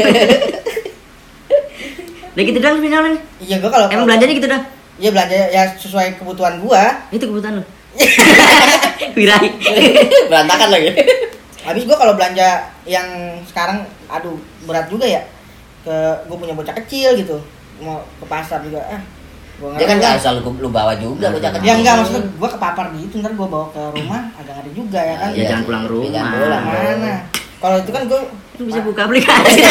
Udah 2.38 2.44
gitu 2.46 2.60
doang 2.62 2.78
final 2.82 3.18
Iya 3.42 3.58
gua 3.62 3.70
kalau 3.74 3.90
Emang 3.90 4.06
belanjanya 4.10 4.34
gitu 4.38 4.50
dah? 4.50 4.62
Iya 4.98 5.10
belanja 5.14 5.38
ya 5.54 5.64
sesuai 5.78 6.18
kebutuhan 6.18 6.58
gua. 6.62 7.06
Itu 7.14 7.30
kebutuhan 7.30 7.62
lu. 7.62 7.64
Wirai. 9.18 9.50
Berantakan 10.30 10.70
lagi. 10.74 10.90
Habis 11.62 11.84
gua 11.86 11.98
kalau 11.98 12.14
belanja 12.18 12.74
yang 12.90 13.38
sekarang 13.46 13.86
aduh 14.10 14.38
berat 14.66 14.90
juga 14.90 15.06
ya. 15.06 15.22
Ke 15.86 15.94
gua 16.26 16.38
punya 16.38 16.58
bocah 16.58 16.74
kecil 16.82 17.14
gitu. 17.18 17.38
Mau 17.82 18.02
ke 18.18 18.26
pasar 18.26 18.62
juga 18.66 18.82
ah. 18.90 19.02
Gua 19.58 19.74
Dia 19.74 19.86
kan 19.90 19.98
gak 19.98 20.12
lah. 20.14 20.22
selalu 20.22 20.62
lu 20.62 20.70
bawa 20.70 20.94
juga 21.02 21.34
bocah 21.34 21.50
kecil. 21.58 21.66
Ya 21.66 21.74
enggak 21.82 21.94
maksudnya 21.98 22.22
gua 22.38 22.50
kepapar 22.54 22.86
gitu 22.94 23.16
ntar 23.26 23.34
gua 23.34 23.48
bawa 23.50 23.66
ke 23.74 23.82
rumah 23.98 24.22
agak 24.38 24.56
ada 24.62 24.70
juga 24.74 25.00
ya 25.02 25.16
kan. 25.18 25.30
Ya, 25.34 25.44
jangan 25.50 25.64
pulang 25.66 25.82
ke 25.82 25.90
rumah. 25.90 26.12
Jangan 26.14 26.32
pulang. 26.38 26.64
Mana? 26.64 27.14
Kalau 27.58 27.78
itu 27.82 27.92
kan 27.92 28.04
gua 28.06 28.22
Lu 28.58 28.66
bisa 28.66 28.82
buka 28.82 29.06
aplikasi. 29.06 29.62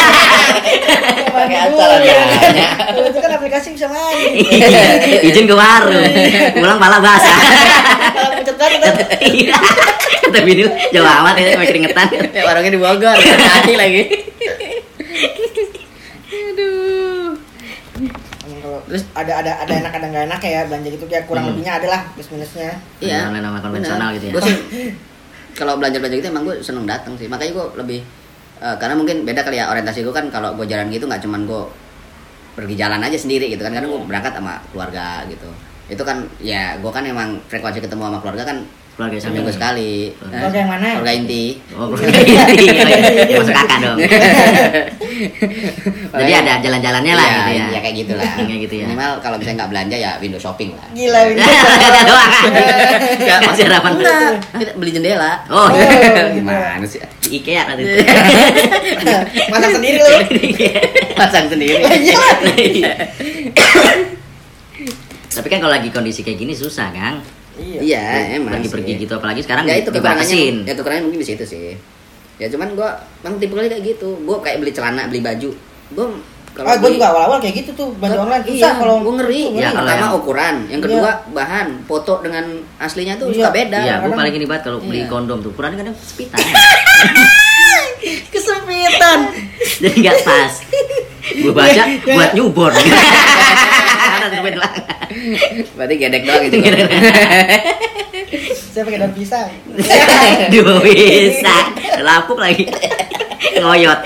Pakai 1.34 1.58
acara 1.58 1.98
nanya. 1.98 2.70
Kalau 2.86 3.08
itu 3.10 3.18
kan 3.18 3.30
aplikasi 3.34 3.74
bisa 3.74 3.90
main. 3.90 4.30
Izin 5.26 5.50
ke 5.50 5.54
warung. 5.58 6.06
Pulang 6.54 6.78
pala 6.78 7.02
basah. 7.02 7.34
Kalau 8.14 8.38
pucat 8.38 8.54
banget 8.54 8.78
kan. 8.86 8.94
Iya. 9.26 9.58
Bini 10.46 10.62
lu, 10.62 10.70
jauh 10.94 11.02
amat 11.02 11.34
ya, 11.34 11.58
pakai 11.58 11.68
keringetan. 11.74 12.06
Ya, 12.30 12.42
warungnya 12.46 12.70
di 12.70 12.78
Bogor, 12.78 13.16
hati 13.58 13.74
lagi. 13.74 14.02
Emang 18.46 18.60
kalau 18.62 18.74
terus 18.86 19.02
ada 19.12 19.32
ada 19.38 19.52
ada 19.60 19.72
enak 19.82 19.92
ada 19.92 20.06
nggak 20.06 20.24
enak 20.30 20.40
ya 20.40 20.60
belanja 20.66 20.88
gitu 20.90 21.04
kayak 21.04 21.24
kurang 21.26 21.44
Hmm. 21.44 21.52
lebihnya 21.52 21.72
ada 21.76 21.86
lah 21.90 22.00
plus 22.14 22.28
minusnya. 22.30 22.70
Iya, 22.98 23.28
online 23.28 23.44
sama 23.44 23.58
konvensional 23.60 24.08
gitu 24.14 24.24
ya. 24.28 24.32
Gua 24.32 24.42
sih 24.42 24.56
kalau 25.58 25.72
belanja 25.76 25.98
belanja 25.98 26.16
gitu 26.16 26.28
emang 26.28 26.44
gue 26.44 26.56
seneng 26.60 26.84
datang 26.84 27.14
sih. 27.14 27.26
Makanya 27.26 27.52
gue 27.52 27.66
lebih 27.80 28.00
eh, 28.58 28.76
karena 28.76 28.94
mungkin 28.94 29.24
beda 29.24 29.40
kali 29.42 29.56
ya 29.56 29.68
orientasi 29.68 30.00
gue 30.00 30.14
kan 30.14 30.26
kalau 30.28 30.54
gue 30.54 30.64
jalan 30.64 30.86
gitu 30.88 31.04
nggak 31.04 31.20
cuman 31.20 31.44
gue 31.44 31.62
pergi 32.56 32.74
jalan 32.74 33.00
aja 33.00 33.16
sendiri 33.16 33.52
gitu 33.52 33.60
kan 33.60 33.68
karena 33.70 33.84
gue 33.84 34.00
berangkat 34.02 34.32
sama 34.32 34.62
keluarga 34.70 35.26
gitu. 35.26 35.48
Itu 35.86 36.02
kan 36.02 36.24
ya 36.40 36.76
gue 36.76 36.88
kan 36.88 37.04
emang 37.04 37.36
frekuensi 37.46 37.78
ketemu 37.78 38.06
sama 38.06 38.18
keluarga 38.18 38.44
kan 38.44 38.58
Keluarga 38.96 39.20
sama 39.20 39.28
seminggu 39.28 39.52
sekali. 39.52 40.08
Keluarga 40.16 40.56
yang 40.56 40.70
mana? 40.72 40.88
Keluarga 40.96 41.12
inti. 41.12 41.44
Oh, 41.76 41.92
keluarga 41.92 42.16
inti. 42.16 42.64
Ya, 43.28 43.36
Masuk 43.36 43.52
kakak 43.52 43.78
dong. 43.84 43.96
Jadi 46.12 46.32
ada 46.32 46.52
jalan-jalannya 46.61 47.14
lah 47.16 47.26
Iya, 47.26 47.37
gitu 47.37 47.50
ya. 47.50 47.66
Iya 47.66 47.80
kayak 47.80 47.96
gitu 47.96 48.12
lah. 48.16 48.30
Kayak 48.49 48.61
gitu 48.68 48.75
ya. 48.76 48.85
Minimal 48.88 49.11
kalau 49.20 49.37
misalnya 49.40 49.56
nggak 49.64 49.70
belanja 49.73 49.96
ya 49.96 50.11
window 50.20 50.40
shopping 50.40 50.70
lah. 50.76 50.88
Gila 50.92 51.20
ini. 51.32 51.40
Ada 51.87 52.00
doang. 52.04 52.30
Ya, 53.26 53.37
Masih 53.42 53.64
ada 53.66 53.80
apa? 53.80 53.88
Enggak, 53.90 54.38
kita 54.54 54.70
beli 54.78 54.90
jendela. 54.94 55.42
Oh, 55.50 55.66
Gimana 56.30 56.85
sih? 56.87 57.00
di 57.26 57.42
IKEA 57.42 57.62
kan 57.66 57.75
itu. 57.75 57.90
Masak 59.50 59.70
sendiri 59.75 59.99
lu. 59.99 60.11
Pasang 61.18 61.46
sendiri. 61.50 61.82
Iya. 61.82 62.92
Tapi 65.26 65.46
kan 65.50 65.58
kalau 65.58 65.73
lagi 65.75 65.88
kondisi 65.90 66.23
kayak 66.23 66.38
gini 66.38 66.54
susah, 66.54 66.94
Kang. 66.94 67.18
Iya. 67.56 67.80
Iya, 67.82 68.02
emang. 68.38 68.61
Pergi-pergi 68.61 68.92
sih. 68.94 69.00
gitu 69.04 69.12
apalagi 69.16 69.40
sekarang 69.42 69.64
ya 69.64 69.75
itu 69.80 69.90
dibatasin. 69.90 70.54
ya 70.64 70.73
kekurangannya 70.76 71.04
mungkin 71.08 71.20
di 71.25 71.28
situ 71.28 71.44
sih 71.44 71.75
ya 72.36 72.46
cuman 72.46 72.68
gua 72.72 72.90
memang 73.20 73.38
tipe 73.38 73.52
kali 73.52 73.66
kayak 73.66 73.84
gitu 73.86 74.08
gua 74.22 74.36
kayak 74.38 74.60
beli 74.60 74.70
celana 74.70 75.06
beli 75.06 75.20
baju 75.20 75.50
gua 75.90 76.06
kalau 76.52 76.66
Ah, 76.66 76.74
gue 76.74 76.82
beli- 76.82 76.96
juga 76.96 77.08
awal-awal 77.10 77.36
kayak 77.38 77.56
gitu 77.58 77.70
tuh 77.74 77.88
belanja 77.94 78.16
online 78.18 78.44
susah 78.46 78.56
iya, 78.66 78.70
kalau 78.74 78.94
gua 78.98 79.14
ngeri 79.18 79.42
Tuh, 79.42 79.52
Ya, 79.52 79.60
yang 79.62 79.68
kalau 79.70 79.84
pertama 79.84 80.00
yang- 80.02 80.16
ukuran 80.16 80.54
yang 80.66 80.72
Iya. 80.74 80.86
kedua 80.86 81.10
bahan 81.30 81.66
foto 81.84 82.12
dengan 82.18 82.44
aslinya 82.78 83.14
tuh 83.14 83.26
Iya. 83.26 83.36
suka 83.38 83.50
beda 83.52 83.78
Iya, 83.78 83.94
gue 83.94 84.02
kadang- 84.02 84.18
paling 84.18 84.34
ini 84.34 84.46
banget 84.46 84.62
kalau 84.64 84.78
beli 84.80 85.00
Iya. 85.00 85.10
kondom 85.10 85.38
tuh 85.38 85.50
ukurannya 85.50 85.78
kadang 85.78 85.96
sepitan. 85.98 86.40
kesempitan. 88.26 89.18
Jadi 89.82 89.96
nggak 89.98 90.18
pas. 90.22 90.52
Gue 91.34 91.52
baca 91.52 91.82
buat 92.06 92.30
newborn. 92.32 92.74
Ada 94.16 94.26
tuh 94.30 94.40
doang. 94.46 94.74
berarti 95.74 95.94
gedek 95.94 96.22
doang 96.22 96.42
gitu 96.42 96.56
Saya 98.73 98.83
pakai 98.83 98.99
daun 98.99 99.14
pisang. 99.14 99.50
Dua 100.52 100.83
bisa. 100.83 101.56
Lapuk 102.02 102.38
lagi. 102.38 102.66
Ngoyot. 103.56 104.00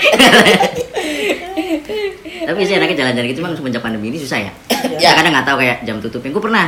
Tapi 2.41 2.59
sih 2.65 2.75
enaknya 2.75 2.95
jalan-jalan 3.05 3.27
gitu 3.31 3.39
cuma 3.41 3.53
semenjak 3.53 3.81
pandemi 3.81 4.09
ini 4.09 4.17
susah 4.17 4.39
ya. 4.41 4.51
Ya. 4.97 4.97
Ya 4.97 5.09
kadang 5.17 5.33
nggak 5.33 5.47
tahu 5.47 5.57
kayak 5.61 5.77
jam 5.85 5.97
tutupnya. 6.01 6.31
Gue 6.33 6.43
pernah 6.43 6.65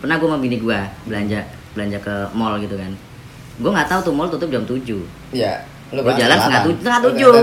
pernah 0.00 0.16
gue 0.16 0.28
sama 0.28 0.38
bini 0.40 0.56
gue 0.56 0.78
belanja 1.04 1.40
belanja 1.76 1.98
ke 2.00 2.14
mall 2.32 2.56
gitu 2.60 2.76
kan. 2.76 2.92
Gue 3.60 3.70
nggak 3.70 3.88
tahu 3.88 4.00
tuh 4.10 4.12
mall 4.16 4.28
tutup 4.32 4.48
jam 4.48 4.64
7 4.64 4.80
ya 5.36 5.60
Gue 5.90 6.06
jalan 6.14 6.38
setengah 6.38 6.62
tujuh, 6.70 6.78
setengah 6.86 7.00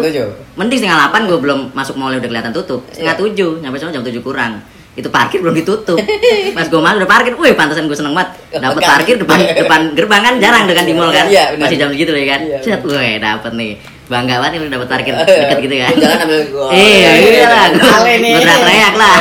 tujuh. 0.08 0.28
Mending 0.56 0.80
setengah 0.80 0.98
delapan 1.04 1.22
gue 1.28 1.38
belum 1.44 1.60
masuk 1.76 1.96
mallnya 2.00 2.24
udah 2.24 2.32
kelihatan 2.32 2.54
tutup. 2.56 2.80
Setengah 2.96 3.16
Iya. 3.20 3.22
tujuh, 3.28 3.52
nyampe 3.60 3.76
sana 3.76 3.92
jam 3.92 4.04
tujuh 4.08 4.24
kurang. 4.24 4.64
Itu 4.98 5.14
parkir 5.14 5.46
belum 5.46 5.54
ditutup. 5.54 6.02
Pas 6.58 6.66
gue 6.66 6.82
masuk 6.82 6.98
udah 7.06 7.10
parkir, 7.10 7.38
wih 7.38 7.54
pantasan 7.54 7.86
gue 7.86 7.94
seneng 7.94 8.18
banget. 8.18 8.34
Dapat 8.58 8.82
parkir 8.82 9.16
depan 9.22 9.38
depan 9.62 9.82
gerbang 9.94 10.22
kan 10.26 10.34
jarang 10.42 10.66
kan 10.66 10.84
di 10.84 10.94
mall 10.98 11.14
kan. 11.14 11.30
Iya, 11.30 11.54
benar. 11.54 11.70
Masih 11.70 11.78
jam 11.78 11.90
segitu 11.94 12.12
ya 12.18 12.26
kan. 12.34 12.42
Iya, 12.42 12.58
Set, 12.66 12.82
wih 12.82 13.22
dapet 13.22 13.54
nih. 13.54 13.72
Bangga 14.08 14.40
banget 14.42 14.64
udah 14.66 14.72
dapet 14.74 14.88
parkir 14.90 15.14
Iya. 15.14 15.26
deket 15.46 15.58
gitu 15.70 15.76
kan. 15.78 15.94
Jalan 16.02 16.18
ambil. 16.26 16.40
Iya, 16.74 17.10
iya 17.14 17.46
lah. 17.46 17.66
Ale 18.02 18.14
nih. 18.18 18.32
Gue 18.34 18.46
teriak 18.50 18.94
lah. 18.98 19.16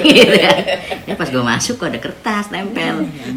Gitu. 0.00 0.36
Ya 1.04 1.14
pas 1.14 1.28
gue 1.28 1.42
masuk 1.44 1.74
kok 1.76 1.88
ada 1.92 2.00
kertas 2.00 2.44
tempel. 2.48 2.94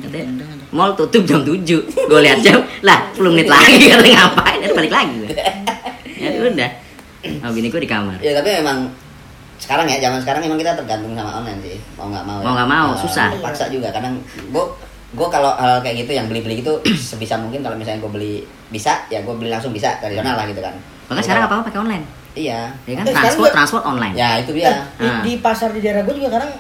Katanya, 0.08 0.46
mall 0.72 0.96
tutup 0.96 1.27
jam 1.27 1.43
7 1.43 1.67
Gue 1.84 2.20
lihat 2.24 2.39
jam, 2.39 2.63
lah 2.79 3.12
10 3.12 3.27
menit 3.27 3.51
lagi 3.51 3.75
katanya 3.91 4.24
ngapain, 4.24 4.60
ya 4.60 4.70
balik 4.72 4.91
lagi 4.91 5.13
gue. 5.20 5.29
Ya 6.15 6.29
udah. 6.38 6.72
Sama 7.22 7.51
bini 7.51 7.67
gue 7.67 7.81
di 7.81 7.89
kamar. 7.89 8.17
ya 8.17 8.31
tapi 8.34 8.50
memang 8.63 8.88
sekarang 9.62 9.86
ya 9.86 10.01
zaman 10.01 10.18
sekarang 10.18 10.41
emang 10.41 10.58
kita 10.58 10.74
tergantung 10.74 11.13
sama 11.13 11.38
online 11.38 11.62
sih. 11.62 11.77
Mau 11.94 12.10
nggak 12.10 12.25
mau 12.25 12.41
Mau 12.41 12.53
nggak 12.53 12.65
mau, 12.68 12.88
Eh, 12.89 12.98
susah. 13.00 13.30
paksa 13.38 13.70
juga. 13.70 13.88
Kadang 13.89 14.18
gua 14.50 14.65
gua 15.12 15.27
kalau 15.30 15.53
hal 15.53 15.80
kayak 15.80 16.01
gitu 16.01 16.12
yang 16.13 16.25
beli-beli 16.25 16.60
gitu 16.60 16.82
sebisa 17.10 17.38
mungkin 17.38 17.62
kalau 17.62 17.75
misalnya 17.75 18.01
gua 18.01 18.12
beli 18.12 18.41
bisa 18.68 19.06
ya 19.08 19.22
gua 19.22 19.34
beli 19.34 19.48
langsung 19.48 19.70
bisa 19.70 19.96
tradisional 19.98 20.34
lah 20.34 20.46
gitu 20.46 20.60
kan. 20.60 20.74
Bahkan 21.08 21.22
sekarang 21.22 21.44
apa-apa 21.46 21.63
pakai 21.68 21.80
online. 21.80 22.06
iya. 22.32 22.74
Ya 22.84 22.94
kan? 22.96 23.03
Eh, 23.03 23.12
transport 23.12 23.38
juga- 23.46 23.53
transport 23.53 23.84
online. 23.86 24.13
ya 24.13 24.39
itu 24.39 24.51
dia. 24.51 24.72
Eh, 24.98 25.03
di, 25.03 25.08
di 25.22 25.34
pasar 25.38 25.70
di 25.70 25.80
daerah 25.80 26.01
gue 26.01 26.15
juga 26.15 26.32
sekarang 26.32 26.51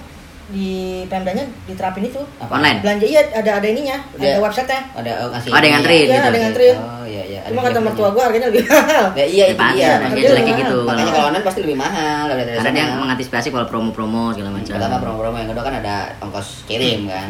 di 0.51 0.71
Pemdanya 1.05 1.41
diterapin 1.63 2.03
itu. 2.03 2.19
Apa? 2.37 2.51
Online. 2.53 2.79
Belanja 2.79 3.05
iya 3.05 3.21
ada 3.31 3.51
ada 3.55 3.65
ininya, 3.65 3.97
Iya. 4.13 4.35
ada 4.35 4.39
website-nya. 4.41 4.81
ada 4.93 5.11
oh, 5.17 5.27
ngasih 5.31 5.47
Oh, 5.47 5.55
ada 5.55 5.63
yang 5.63 5.75
nganterin 5.77 5.95
ya. 5.95 6.03
Iya, 6.03 6.11
gitu. 6.11 6.21
ada 6.21 6.35
yang 6.35 6.45
nganterin. 6.45 6.75
oh 6.77 7.05
iya 7.05 7.23
iya 7.25 7.39
Cuma 7.41 7.57
Ada 7.57 7.65
kata 7.65 7.73
yang 7.73 7.85
mertua 7.85 8.07
gue 8.09 8.21
harganya 8.21 8.47
lebih 8.47 8.63
mahal. 8.65 9.03
ya 9.13 9.25
iya 9.25 9.45
itu 9.47 9.57
pasti, 9.57 9.73
dia 9.73 9.87
makanya 9.87 10.05
Harganya 10.05 10.27
jelek 10.29 10.43
kayak 10.43 10.57
gitu. 10.61 10.77
makanya 10.83 11.11
kalau 11.11 11.25
online 11.25 11.45
pasti 11.45 11.59
lebih 11.61 11.77
mahal 11.77 12.23
dari 12.27 12.41
Karena 12.41 12.51
dia 12.51 12.61
tradisional. 12.61 12.99
mengantisipasi 13.01 13.47
kalau 13.49 13.65
promo-promo 13.65 14.23
segala 14.29 14.49
macam. 14.51 14.73
pertama 14.73 14.97
promo-promo 14.99 15.35
yang 15.37 15.49
kedua 15.49 15.63
kan 15.63 15.75
ada 15.77 15.95
ongkos 16.19 16.47
kirim 16.63 16.99
kan 17.05 17.27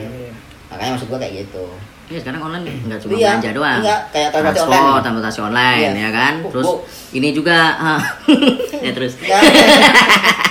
makanya 0.68 0.92
maksud 0.94 1.08
gua 1.08 1.18
kayak 1.18 1.34
gitu 1.42 1.66
Iya 2.08 2.20
sekarang 2.20 2.42
online 2.44 2.63
nggak 2.84 3.00
cuma 3.00 3.12
Iya, 3.13 3.24
belanja 3.32 3.50
doang. 3.54 3.80
enggak, 3.80 4.01
kayak 4.12 4.30
transportasi 4.30 4.51
Transport, 4.58 4.75
online. 4.84 5.01
transportasi 5.01 5.40
online 5.42 5.80
Iya. 5.80 5.92
ya 5.98 6.10
kan. 6.12 6.34
Bu- 6.38 6.51
Terus 6.51 6.66
bu. 6.66 6.74
ini 7.13 7.30
juga 7.32 7.58
ya 8.86 8.92
terus 8.92 9.13
Enggak. 9.16 9.42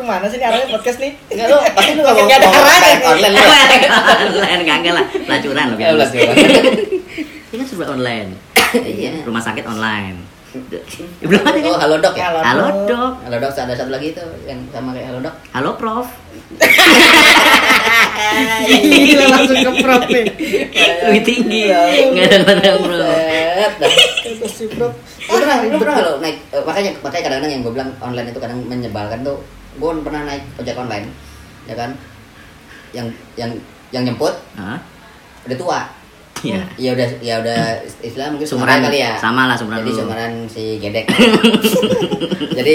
ke 0.00 0.06
mana 0.06 0.24
sih 0.24 0.36
nih 0.36 0.46
arahnya 0.46 0.68
podcast 0.70 0.98
nih? 0.98 1.12
Enggak 1.28 1.46
lu, 1.46 1.56
pasti 1.70 1.90
lu 1.92 2.00
nggak 2.00 2.14
mau 2.14 2.24
Nggak 2.24 2.38
ada 2.38 2.48
arahnya. 2.48 3.06
online 3.06 3.34
lu. 3.34 3.44
online 4.32 4.62
kagak 4.64 4.92
lah 4.92 5.04
pelacuran 5.20 5.64
lo 5.66 5.76
Ya, 5.76 5.88
pelacuran. 5.92 6.34
ini 7.46 7.54
kan 7.54 7.66
serba 7.66 7.86
online 7.90 8.30
Iya. 8.72 9.10
rumah 9.22 9.42
sakit 9.42 9.64
online 9.64 10.16
belum 11.20 11.42
ada 11.42 11.58
Oh, 11.60 11.70
kan 11.70 11.80
halo 11.80 11.96
dok 12.00 12.14
ya? 12.16 12.26
Halo. 12.26 12.42
halo 12.42 12.66
dok 12.84 13.12
Halo 13.22 13.36
dok, 13.38 13.50
ada 13.52 13.70
satu 13.72 13.86
lagi 13.88 14.10
tuh 14.10 14.26
yang 14.44 14.58
sama 14.68 14.90
kayak 14.90 15.06
halo 15.08 15.18
dok. 15.20 15.34
halo 15.50 15.70
prof 15.76 16.06
Gila 18.82 19.24
langsung 19.28 19.58
ke 19.58 19.72
prof 19.78 20.02
nih. 20.06 20.26
lebih 21.04 21.22
tinggi 21.22 21.62
nggak 21.70 22.26
ada 22.26 22.36
kata 22.44 22.78
prof. 22.80 23.14
Itu 24.24 24.46
si 24.48 24.64
prof. 24.68 24.92
Lu 25.20 25.36
pernah, 25.36 25.56
lu 25.62 25.76
pernah 25.76 25.94
nggak 25.94 26.06
lo 26.08 26.14
naik, 26.18 26.36
eh, 26.48 26.62
makanya 26.64 26.90
makanya 27.00 27.22
kadang-kadang 27.24 27.52
yang 27.52 27.62
gue 27.62 27.72
bilang 27.72 27.90
online 28.00 28.28
itu 28.28 28.38
kadang 28.38 28.58
menyebalkan 28.64 29.22
tuh, 29.22 29.38
gue 29.72 29.90
pernah 30.00 30.22
naik 30.24 30.42
ojek 30.56 30.74
online, 30.74 31.06
ya 31.64 31.74
kan, 31.74 31.90
yang 32.90 33.06
yang 33.34 33.50
yang 33.88 34.02
nyemput 34.02 34.34
Hah? 34.54 34.78
udah 35.44 35.56
tua, 35.56 35.80
Iya. 36.40 36.62
ya 36.74 36.90
udah 36.92 37.08
ya 37.20 37.34
udah 37.38 37.60
istilah 38.00 38.28
mungkin 38.28 38.48
Sumuran 38.48 38.80
sumuran 38.80 38.86
kali 38.88 38.98
ya, 38.98 39.12
sama 39.14 39.44
lah 39.44 39.54
sumuran 39.54 39.78
jadi 39.78 39.90
dulu. 39.90 39.98
sumuran 40.00 40.32
si 40.46 40.64
gedek, 40.78 41.06
jadi 42.58 42.74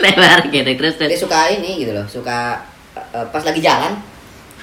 lebar 0.00 0.38
gitu 0.46 0.70
terus 0.74 0.94
dia 0.96 1.06
terus 1.08 1.22
suka 1.22 1.40
ini 1.48 1.80
gitu 1.80 1.92
loh, 1.92 2.04
suka 2.04 2.60
eh, 2.94 3.26
pas 3.28 3.40
lagi 3.40 3.60
jalan, 3.60 3.92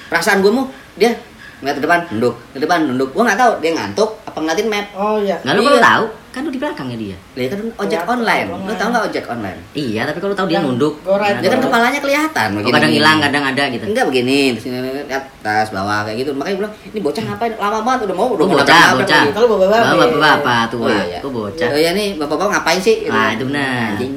perasaan 0.06 0.38
gue 0.38 0.52
mau 0.52 0.68
dia 0.94 1.16
ngeliat 1.62 1.76
ke 1.78 1.82
depan, 1.82 2.00
nunduk, 2.10 2.34
ke 2.50 2.58
depan, 2.58 2.78
nunduk, 2.84 3.08
gue 3.08 3.22
nggak 3.22 3.38
tahu 3.38 3.52
dia 3.62 3.70
ngantuk 3.72 4.10
apa 4.22 4.34
ngeliatin 4.36 4.66
map, 4.66 4.86
Oh 4.92 5.16
iya. 5.16 5.38
nggak 5.38 5.54
lu 5.54 5.62
kalau 5.62 5.78
Iya. 5.78 5.86
tahu 5.86 6.04
kan 6.32 6.40
lu 6.40 6.48
di 6.48 6.56
belakangnya 6.56 6.96
dia 6.96 7.16
dia 7.36 7.46
kan 7.46 7.60
ojek 7.76 7.92
Iya, 7.92 8.08
online, 8.08 8.46
online. 8.48 8.64
lu 8.64 8.74
tau 8.74 8.88
nggak 8.88 9.04
ojek 9.04 9.24
online? 9.26 9.60
iya 9.72 10.02
tapi 10.02 10.18
kalau 10.18 10.32
tahu 10.32 10.48
dia 10.48 10.56
Yang 10.56 10.64
nunduk 10.66 10.94
goret. 11.02 11.34
Dia 11.38 11.48
kan 11.48 11.60
kepalanya 11.60 12.00
kelihatan. 12.00 12.48
Oh, 12.56 12.72
kadang 12.72 12.88
hilang 12.90 13.18
kadang 13.20 13.44
ada 13.44 13.62
gitu 13.68 13.84
Enggak 13.84 14.04
begini, 14.08 14.38
terus 14.52 14.64
ini 14.66 14.78
atas 15.06 15.68
bawah 15.70 16.02
kayak 16.02 16.16
gitu. 16.18 16.30
Makanya 16.32 16.56
bilang, 16.58 16.72
ini 16.88 16.98
bocah 16.98 17.22
ngapain? 17.22 17.52
Lama 17.54 17.78
banget 17.80 18.00
udah 18.08 18.16
mau 18.16 18.26
udah 18.26 18.42
Oh, 18.42 18.48
mau 18.48 18.58
bocah, 18.58 18.86
bocah. 18.96 19.22
Kalau 19.28 19.46
bapak-bapak. 19.46 19.80
bapak 19.84 19.96
bapak 20.00 20.18
bapak 20.18 20.58
Oh 20.58 20.70
tua 20.72 20.88
iya, 20.88 21.02
iya. 21.04 21.18
kok 21.20 21.30
bocah 21.30 21.68
Oh 21.68 21.78
iya 21.78 21.90
nih, 21.92 22.08
bapak-bapak 22.16 22.48
ngapain 22.50 22.80
sih? 22.80 22.96
Wah, 23.06 23.28
itu 23.30 23.44
benar. 23.44 23.86
Anjing. 23.92 24.12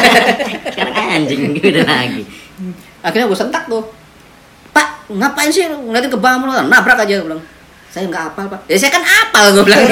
sekarang 0.72 0.94
anjing 0.94 1.40
gitu 1.52 1.82
lagi 1.82 2.22
Akhirnya 3.00 3.26
gue 3.26 3.38
sentak 3.38 3.64
tuh. 3.66 3.82
Ngapain 5.10 5.50
sih 5.50 5.66
lu 5.66 5.76
ngeliatin 5.84 6.08
ke 6.08 6.16
bawah 6.16 6.38
mulu? 6.38 6.52
Nabrak 6.66 7.02
aja 7.02 7.18
gue 7.18 7.26
bilang. 7.26 7.42
Saya 7.90 8.06
nggak 8.06 8.22
apal 8.30 8.46
pak. 8.46 8.60
Ya 8.70 8.78
saya 8.78 8.94
kan 8.94 9.02
apal 9.02 9.50
gue 9.50 9.66
bilang. 9.66 9.82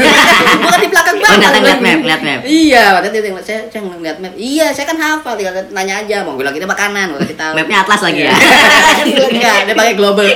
Gue 0.58 0.70
kan 0.70 0.78
di 0.78 0.87
belakang 0.87 1.18
oh 1.18 1.20
bapak. 1.20 1.40
datang 1.40 1.62
lihat 1.66 1.80
map 1.82 2.00
lihat 2.00 2.22
map 2.22 2.40
Iya, 2.46 2.84
waktu 2.94 3.10
itu 3.10 3.18
dia- 3.26 3.42
saya 3.42 3.58
saya 3.66 3.82
ngeliat 3.82 4.16
map. 4.22 4.32
Iya, 4.38 4.66
saya 4.70 4.87
kan 4.87 4.96
hafal. 4.96 5.34
Tinggal 5.34 5.66
nanya 5.75 6.06
aja. 6.06 6.22
Mau 6.22 6.38
bilang 6.38 6.54
kita 6.54 6.62
makanan, 6.62 7.10
gue 7.10 7.18
kasih 7.26 7.34
tahu. 7.34 7.52
mapnya 7.58 7.82
atlas 7.82 8.00
lagi 8.00 8.22
ya 8.22 8.32
Enggak, 9.34 9.58
dia 9.66 9.75
pakai 9.75 9.94
global. 9.98 10.22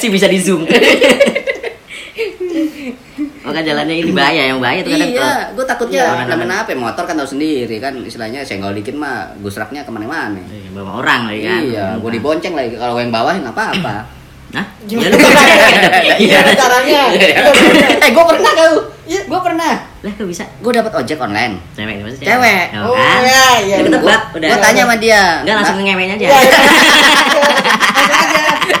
si 0.00 0.06
bisa 0.06 0.30
di 0.30 0.38
zoom 0.38 0.62
Oh 3.40 3.50
kan 3.50 3.62
jalannya 3.62 3.96
ini 3.96 4.12
bahaya 4.12 4.42
yang 4.46 4.60
bahaya 4.60 4.80
tuh 4.80 4.92
kadang 4.92 5.10
iya, 5.10 5.30
gue 5.50 5.64
takutnya 5.64 5.96
Iya, 5.96 6.08
namanya 6.12 6.34
aman-aman. 6.36 6.60
apa 6.60 6.70
ya, 6.70 6.78
motor 6.78 7.02
kan 7.02 7.14
tahu 7.16 7.28
sendiri 7.30 7.76
kan 7.76 7.96
istilahnya 7.98 8.40
senggol 8.42 8.70
dikit 8.70 8.92
mah 8.92 9.32
gusraknya 9.40 9.80
ke 9.80 9.88
mana-mana. 9.88 10.36
Iya, 10.44 10.68
bawa 10.70 11.00
orang 11.00 11.20
lagi 11.26 11.40
kan 11.42 11.60
Iya, 11.62 11.86
gue 11.96 12.10
dibonceng 12.12 12.52
lagi 12.52 12.76
kalau 12.76 12.92
gue 12.92 13.02
yang 13.02 13.10
bawah 13.10 13.32
nggak 13.32 13.50
apa-apa. 13.50 13.96
Nah, 14.50 14.66
Gimana 14.82 15.14
ya, 15.14 15.30
caranya? 15.78 16.16
Gimana 16.18 16.52
caranya? 16.52 17.02
eh, 17.96 18.10
gue 18.10 18.24
pernah 18.26 18.50
kau? 18.52 18.74
Iya, 19.06 19.20
gue 19.24 19.40
pernah. 19.40 19.72
lah 20.00 20.12
kok 20.12 20.26
bisa 20.26 20.44
Gue 20.58 20.72
dapat 20.74 20.92
ojek 20.96 21.18
online. 21.18 21.54
cewek 21.70 21.96
maksudnya 22.00 22.26
Cewek. 22.26 22.64
oh, 22.74 22.88
Oh 22.88 22.94
kan 22.94 23.20
iya 23.22 23.44
iya. 23.62 23.76
Gue 23.80 24.16
tanya 24.58 24.82
sama 24.82 24.96
dia. 24.96 25.22
enggak 25.40 25.54
langsung 25.56 25.76
ngemenya 25.78 26.14
aja 26.14 26.26
Iya, 26.26 26.36
iya. 26.36 26.58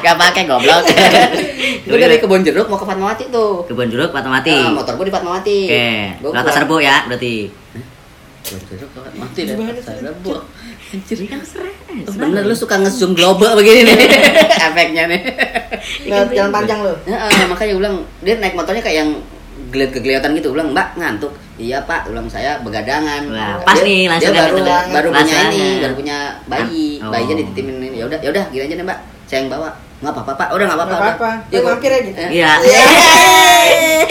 Gak 0.00 0.16
pakai 0.16 0.42
goblok. 0.44 0.80
gue 1.82 1.96
dari 1.98 2.16
kebun 2.16 2.40
jeruk 2.40 2.66
mau 2.66 2.76
ke 2.76 2.84
Fatmawati 2.84 3.24
tuh. 3.28 3.64
kebun 3.64 3.86
jeruk 3.86 4.10
patah 4.10 4.28
mati 4.28 4.52
Ah, 4.52 4.70
motor 4.70 4.94
gue 4.94 5.06
di 5.06 5.12
Fatmawati. 5.12 5.58
oke 5.64 5.88
Gua 6.20 6.30
rata 6.30 6.40
pulang. 6.42 6.56
serbu 6.56 6.76
ya 6.78 6.96
berarti. 7.04 7.34
Kebun 8.40 8.60
jeruk 8.66 8.88
ke 8.90 8.98
Fatmawati 9.00 9.40
sih? 9.40 9.56
Serbu. 9.96 10.32
jadi 11.06 11.24
kan 11.28 11.40
stres 11.40 11.76
bener 12.12 12.42
lu 12.42 12.54
suka 12.54 12.74
nge-zoom 12.76 13.12
global 13.12 13.54
begini 13.54 13.86
nih. 13.86 13.98
Efeknya 14.66 15.04
nih. 15.06 15.20
Nggak, 16.04 16.22
jalan 16.32 16.50
panjang 16.50 16.78
lo. 16.80 16.92
Heeh, 17.04 17.44
makanya 17.46 17.70
gue 17.70 17.80
bilang 17.80 17.96
dia 18.20 18.34
naik 18.36 18.54
motornya 18.54 18.80
kayak 18.80 18.98
yang 18.98 19.10
geliat 19.70 19.90
kegeliotan 19.90 20.34
gitu. 20.34 20.50
Gua 20.50 20.56
bilang 20.56 20.70
mbak 20.72 20.88
ngantuk. 20.96 21.30
Iya 21.56 21.78
pak. 21.80 22.04
Gua 22.04 22.12
bilang 22.12 22.26
saya 22.26 22.58
begadangan. 22.58 23.22
Wah, 23.28 23.62
pas 23.62 23.76
Dia- 23.76 23.86
nih, 23.86 24.02
langsung 24.04 24.32
dia 24.32 24.42
baru 24.42 24.56
baru 24.88 25.08
punya 25.12 25.38
ini 25.46 25.62
baru 25.78 25.94
punya 25.94 26.16
bayi. 26.44 26.86
Oh. 26.98 27.10
bayinya 27.10 27.34
dititipin 27.38 27.74
ini. 27.78 27.96
Ya 27.96 28.04
udah 28.04 28.18
ya 28.18 28.30
udah 28.30 28.44
gini 28.50 28.62
aja 28.64 28.74
nih 28.74 28.84
mbak. 28.84 28.98
Saya 29.24 29.38
yang 29.38 29.48
bawa 29.48 29.70
nggak 30.00 30.12
apa-apa 30.12 30.32
pak 30.34 30.48
udah 30.50 30.64
nggak 30.64 30.78
apa-apa 30.78 30.88
Nggak 30.88 31.02
udah. 31.02 31.12
apa-apa. 31.12 31.30
Ya, 31.46 31.52
Lu 31.52 31.60
gua- 31.60 31.70
mampir 31.70 31.90
aja 31.90 32.02
gitu. 32.02 32.18
Eh, 32.18 32.30
iya 32.32 32.50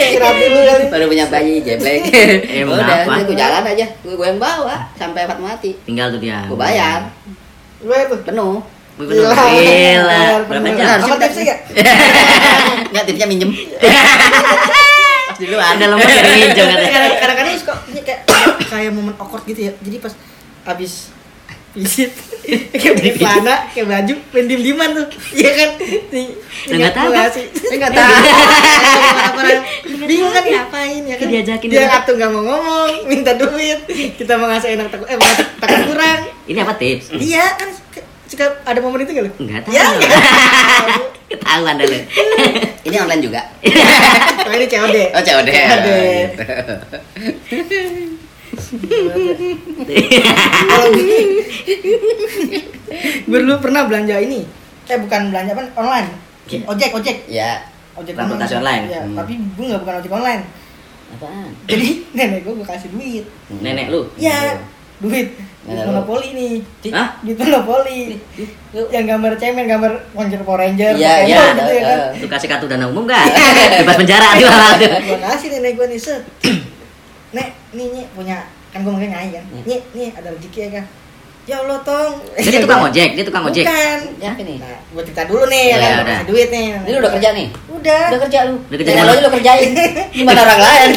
Istirahat 0.00 0.36
dulu 0.36 0.58
kali. 0.60 0.84
baru 0.86 1.04
punya 1.06 1.26
bayi 1.26 1.54
jeblek 1.60 2.02
Emang 2.56 2.76
udah 2.76 2.96
apa? 3.00 3.12
gue 3.22 3.34
jalan 3.34 3.62
aja 3.64 3.86
gue 3.96 4.14
gue 4.14 4.26
yang 4.26 4.38
bawa 4.38 4.76
sampai 4.94 5.22
Fatmawati 5.24 5.70
tinggal 5.82 6.06
tuh 6.08 6.20
dia 6.20 6.46
gue 6.46 6.54
bayar 6.56 7.10
Gimana 7.76 8.04
tuh? 8.06 8.20
penuh. 8.22 8.56
Gila. 9.00 9.32
Gila. 9.32 10.20
Berapa 10.44 10.68
jam? 10.70 11.00
Sama 11.00 11.16
tipsnya 11.16 11.44
gak? 11.48 11.58
nggak 12.92 13.04
tipsnya 13.04 13.26
minjem 13.26 13.48
pas 15.26 15.36
di 15.36 15.46
luar 15.46 15.64
Ada 15.72 15.84
lemot 15.88 16.04
dari 16.04 16.30
minjem 16.38 16.66
Kadang-kadang 17.16 17.54
suka 17.56 17.74
ini 17.88 18.00
kayak 18.02 18.20
kayak 18.62 18.92
momen 18.92 19.14
awkward 19.16 19.42
gitu 19.44 19.66
ya. 19.66 19.72
Jadi 19.74 19.96
pas 19.98 20.12
habis 20.64 21.08
visit 21.74 22.10
kayak 22.80 22.94
beli 22.98 23.10
celana, 23.14 23.70
kayak 23.70 23.86
baju, 23.86 24.14
main 24.34 24.44
diem 24.50 24.62
dieman 24.64 24.90
tuh, 24.90 25.06
iya 25.38 25.50
kan? 25.54 25.70
Lu 25.78 26.74
nggak 26.82 26.94
tahu, 26.96 27.10
nggak 27.78 27.92
tahu. 27.94 28.10
Bingung 30.08 30.32
kan 30.34 30.42
ngapain 30.42 31.02
ya 31.06 31.14
kan? 31.14 31.30
Diajakin 31.30 31.68
Dia 31.70 31.86
atuh 32.02 32.18
nggak 32.18 32.30
mau 32.34 32.42
ngomong, 32.42 33.06
minta 33.06 33.38
duit, 33.38 33.86
kita 34.18 34.34
mau 34.34 34.50
ngasih 34.50 34.74
enak 34.74 34.90
takut, 34.90 35.06
eh 35.06 35.14
mau 35.14 35.30
takut 35.62 35.94
kurang. 35.94 36.20
ini 36.50 36.58
apa 36.58 36.74
tips 36.74 37.14
Iya 37.14 37.44
kan 37.54 37.70
suka 38.26 38.46
ada 38.66 38.78
momen 38.82 39.06
itu 39.06 39.14
gak 39.14 39.24
lu? 39.26 39.32
Enggak 39.42 39.66
tahu. 39.66 39.74
Ya, 39.74 39.84
nggak 39.86 40.10
tahu. 40.10 41.02
Ketahuan 41.30 41.78
dah 41.78 41.86
lu. 41.86 41.98
ini 42.80 42.96
online 42.98 43.22
juga 43.22 43.40
ini 44.50 44.66
COD. 44.66 44.96
oh 45.14 45.22
COD 45.22 45.48
COD. 45.54 45.88
Gue 53.22 53.38
dulu 53.40 53.54
pernah 53.60 53.86
belanja 53.86 54.16
ini. 54.18 54.42
Eh 54.86 54.98
bukan 54.98 55.30
belanja 55.30 55.50
apa? 55.54 55.62
Online. 55.76 56.08
Iya. 56.50 56.66
Ojek, 56.66 56.90
ojek. 56.92 57.16
ya 57.30 57.62
Ojek 57.94 58.14
Transportasi 58.14 58.54
online. 58.58 58.84
Iya, 58.88 59.00
Hmm. 59.04 59.14
tapi 59.14 59.32
gue 59.38 59.64
nggak 59.64 59.80
bukan 59.80 59.94
ojek 60.00 60.12
online. 60.12 60.42
apaan 61.10 61.50
Jadi 61.66 61.88
nenek 62.16 62.40
gue 62.42 62.52
gue 62.54 62.66
kasih 62.66 62.88
duit. 62.90 63.24
Nenek 63.52 63.86
lu. 63.88 64.06
Iya, 64.14 64.58
duit. 64.98 65.30
Lu. 65.60 65.86
monopoli 65.86 66.28
nih. 66.32 66.54
Hah? 66.90 67.18
Duit 67.20 67.36
monopoli. 67.36 68.16
Yang 68.72 69.04
gambar 69.06 69.32
cemen, 69.36 69.66
gambar 69.68 69.92
Ranger 70.10 70.40
Power 70.42 70.58
Ranger, 70.60 70.94
Iya, 70.96 71.14
iya, 71.22 71.42
gitu 71.52 71.62
ya 71.68 71.82
kan. 71.84 72.00
Lu 72.16 72.26
kasih 72.26 72.48
kartu 72.48 72.66
dana 72.66 72.86
umum 72.88 73.04
enggak? 73.04 73.26
Bebas 73.82 73.96
penjara 73.96 74.28
di 74.34 74.42
malah 74.42 74.74
tuh. 74.74 74.88
gue 74.88 75.18
kasih 75.20 75.48
nenek 75.52 75.72
gue 75.76 75.86
nih 75.86 76.00
set 76.00 76.22
nek 77.36 77.48
nih 77.70 77.86
nih 77.90 78.04
punya 78.10 78.36
kan 78.70 78.80
gue 78.80 78.92
mungkin 78.92 79.10
ngai 79.10 79.28
kan. 79.30 79.44
Hmm. 79.46 79.62
nih 79.64 79.80
nih 79.90 80.08
ada 80.12 80.28
rezeki 80.30 80.60
ya 80.60 80.70
kan? 80.76 80.84
Ya 81.48 81.56
Allah 81.58 81.80
tong. 81.82 82.12
Dia 82.36 82.60
tukang 82.60 82.84
ojek, 82.84 83.10
dia 83.16 83.24
tukang 83.24 83.42
ojek. 83.42 83.64
bukan. 83.64 83.98
Ya, 84.20 84.30
ini. 84.36 84.54
nah 84.60 84.76
gue 84.76 85.02
cerita 85.02 85.22
dulu 85.26 85.48
nih 85.48 85.64
ya 85.66 85.76
Ya, 85.76 85.78
kan 85.80 86.04
udah. 86.04 86.20
duit 86.28 86.48
nih. 86.48 86.64
Ini 86.78 86.90
lu 86.92 86.98
udah 87.00 87.12
kerja 87.16 87.28
nih? 87.32 87.46
Udah. 87.66 88.02
Udah 88.06 88.20
kerja 88.22 88.38
lu. 88.46 88.54
Udah 88.60 88.76
kerja 88.78 89.02
lu. 89.02 89.12
lu 89.18 89.30
kerjain. 89.32 89.68
Gimana 90.14 90.38
orang 90.40 90.60
lain? 90.60 90.88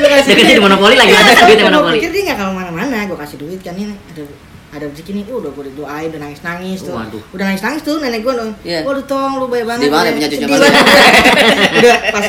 Kasih 0.00 0.26
Dia 0.26 0.36
kerja 0.36 0.54
di 0.56 0.62
monopoli 0.62 0.94
lagi 0.96 1.12
ada 1.12 1.32
duit 1.36 1.54
di 1.54 1.64
monopoli. 1.64 1.96
pikir 2.00 2.10
dia 2.10 2.22
nggak 2.26 2.38
kalau 2.40 2.52
mana-mana 2.56 2.96
gue 3.06 3.18
kasih 3.18 3.38
duit 3.38 3.60
kan 3.60 3.76
ini. 3.76 3.94
Ada 4.10 4.22
ada 4.70 4.84
rezeki 4.86 5.10
nih, 5.12 5.24
udah 5.26 5.50
gue 5.50 5.64
doain, 5.74 6.08
udah 6.14 6.20
nangis 6.22 6.40
nangis 6.40 6.78
tuh, 6.80 6.94
Waduh. 6.94 7.18
udah 7.34 7.44
nangis 7.44 7.58
nangis 7.58 7.82
tuh 7.82 7.98
nenek 7.98 8.22
gue 8.22 8.30
dong, 8.30 8.54
Iya. 8.62 8.86
waduh 8.86 9.02
tong 9.02 9.42
lu 9.42 9.50
baik 9.50 9.66
banget, 9.66 9.90
banget 9.90 10.06
ya. 10.06 10.14
punya 10.14 10.28
cucu 10.30 10.46
udah 11.82 11.98
pas 12.14 12.26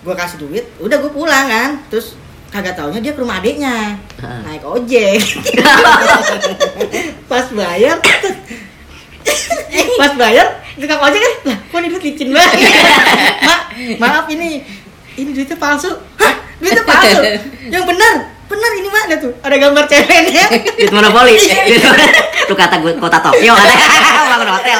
gue 0.00 0.14
kasih 0.16 0.38
duit, 0.40 0.64
udah 0.80 0.96
gue 0.98 1.12
pulang 1.12 1.44
kan, 1.44 1.70
terus 1.88 2.16
kagak 2.54 2.78
taunya 2.78 3.02
dia 3.02 3.10
ke 3.10 3.18
rumah 3.18 3.42
adiknya. 3.42 3.98
Heeh. 4.14 4.40
naik 4.46 4.62
ojek. 4.62 5.18
Pas 7.30 7.46
bayar 7.50 7.98
pas 9.94 10.12
bayar 10.14 10.46
tukang 10.76 11.00
ojek 11.00 11.18
kan 11.18 11.32
lah 11.48 11.58
kok 11.64 11.78
ini 11.78 11.88
duit 11.88 12.02
licin 12.04 12.28
banget? 12.30 12.50
Mak 13.46 13.60
maaf 13.98 14.26
ini 14.28 14.62
ini 15.16 15.30
duitnya 15.32 15.56
palsu. 15.56 15.90
Hah? 16.14 16.34
Duitnya 16.60 16.84
palsu? 16.84 17.18
Yang 17.66 17.84
benar 17.88 18.14
benar 18.44 18.70
ini 18.74 18.88
mak. 18.88 19.02
Ada 19.08 19.16
tuh 19.18 19.32
ada 19.40 19.56
gambar 19.56 19.84
ceweknya. 19.88 20.44
Duit 20.76 20.92
monopoli. 20.92 21.34
Duit- 21.70 21.86
Lu 22.44 22.54
kata 22.54 22.76
gue 22.78 22.92
kota 22.94 23.18
Tokyo. 23.18 23.54
Kata 23.56 24.22
bangun 24.28 24.50
hotel. 24.52 24.78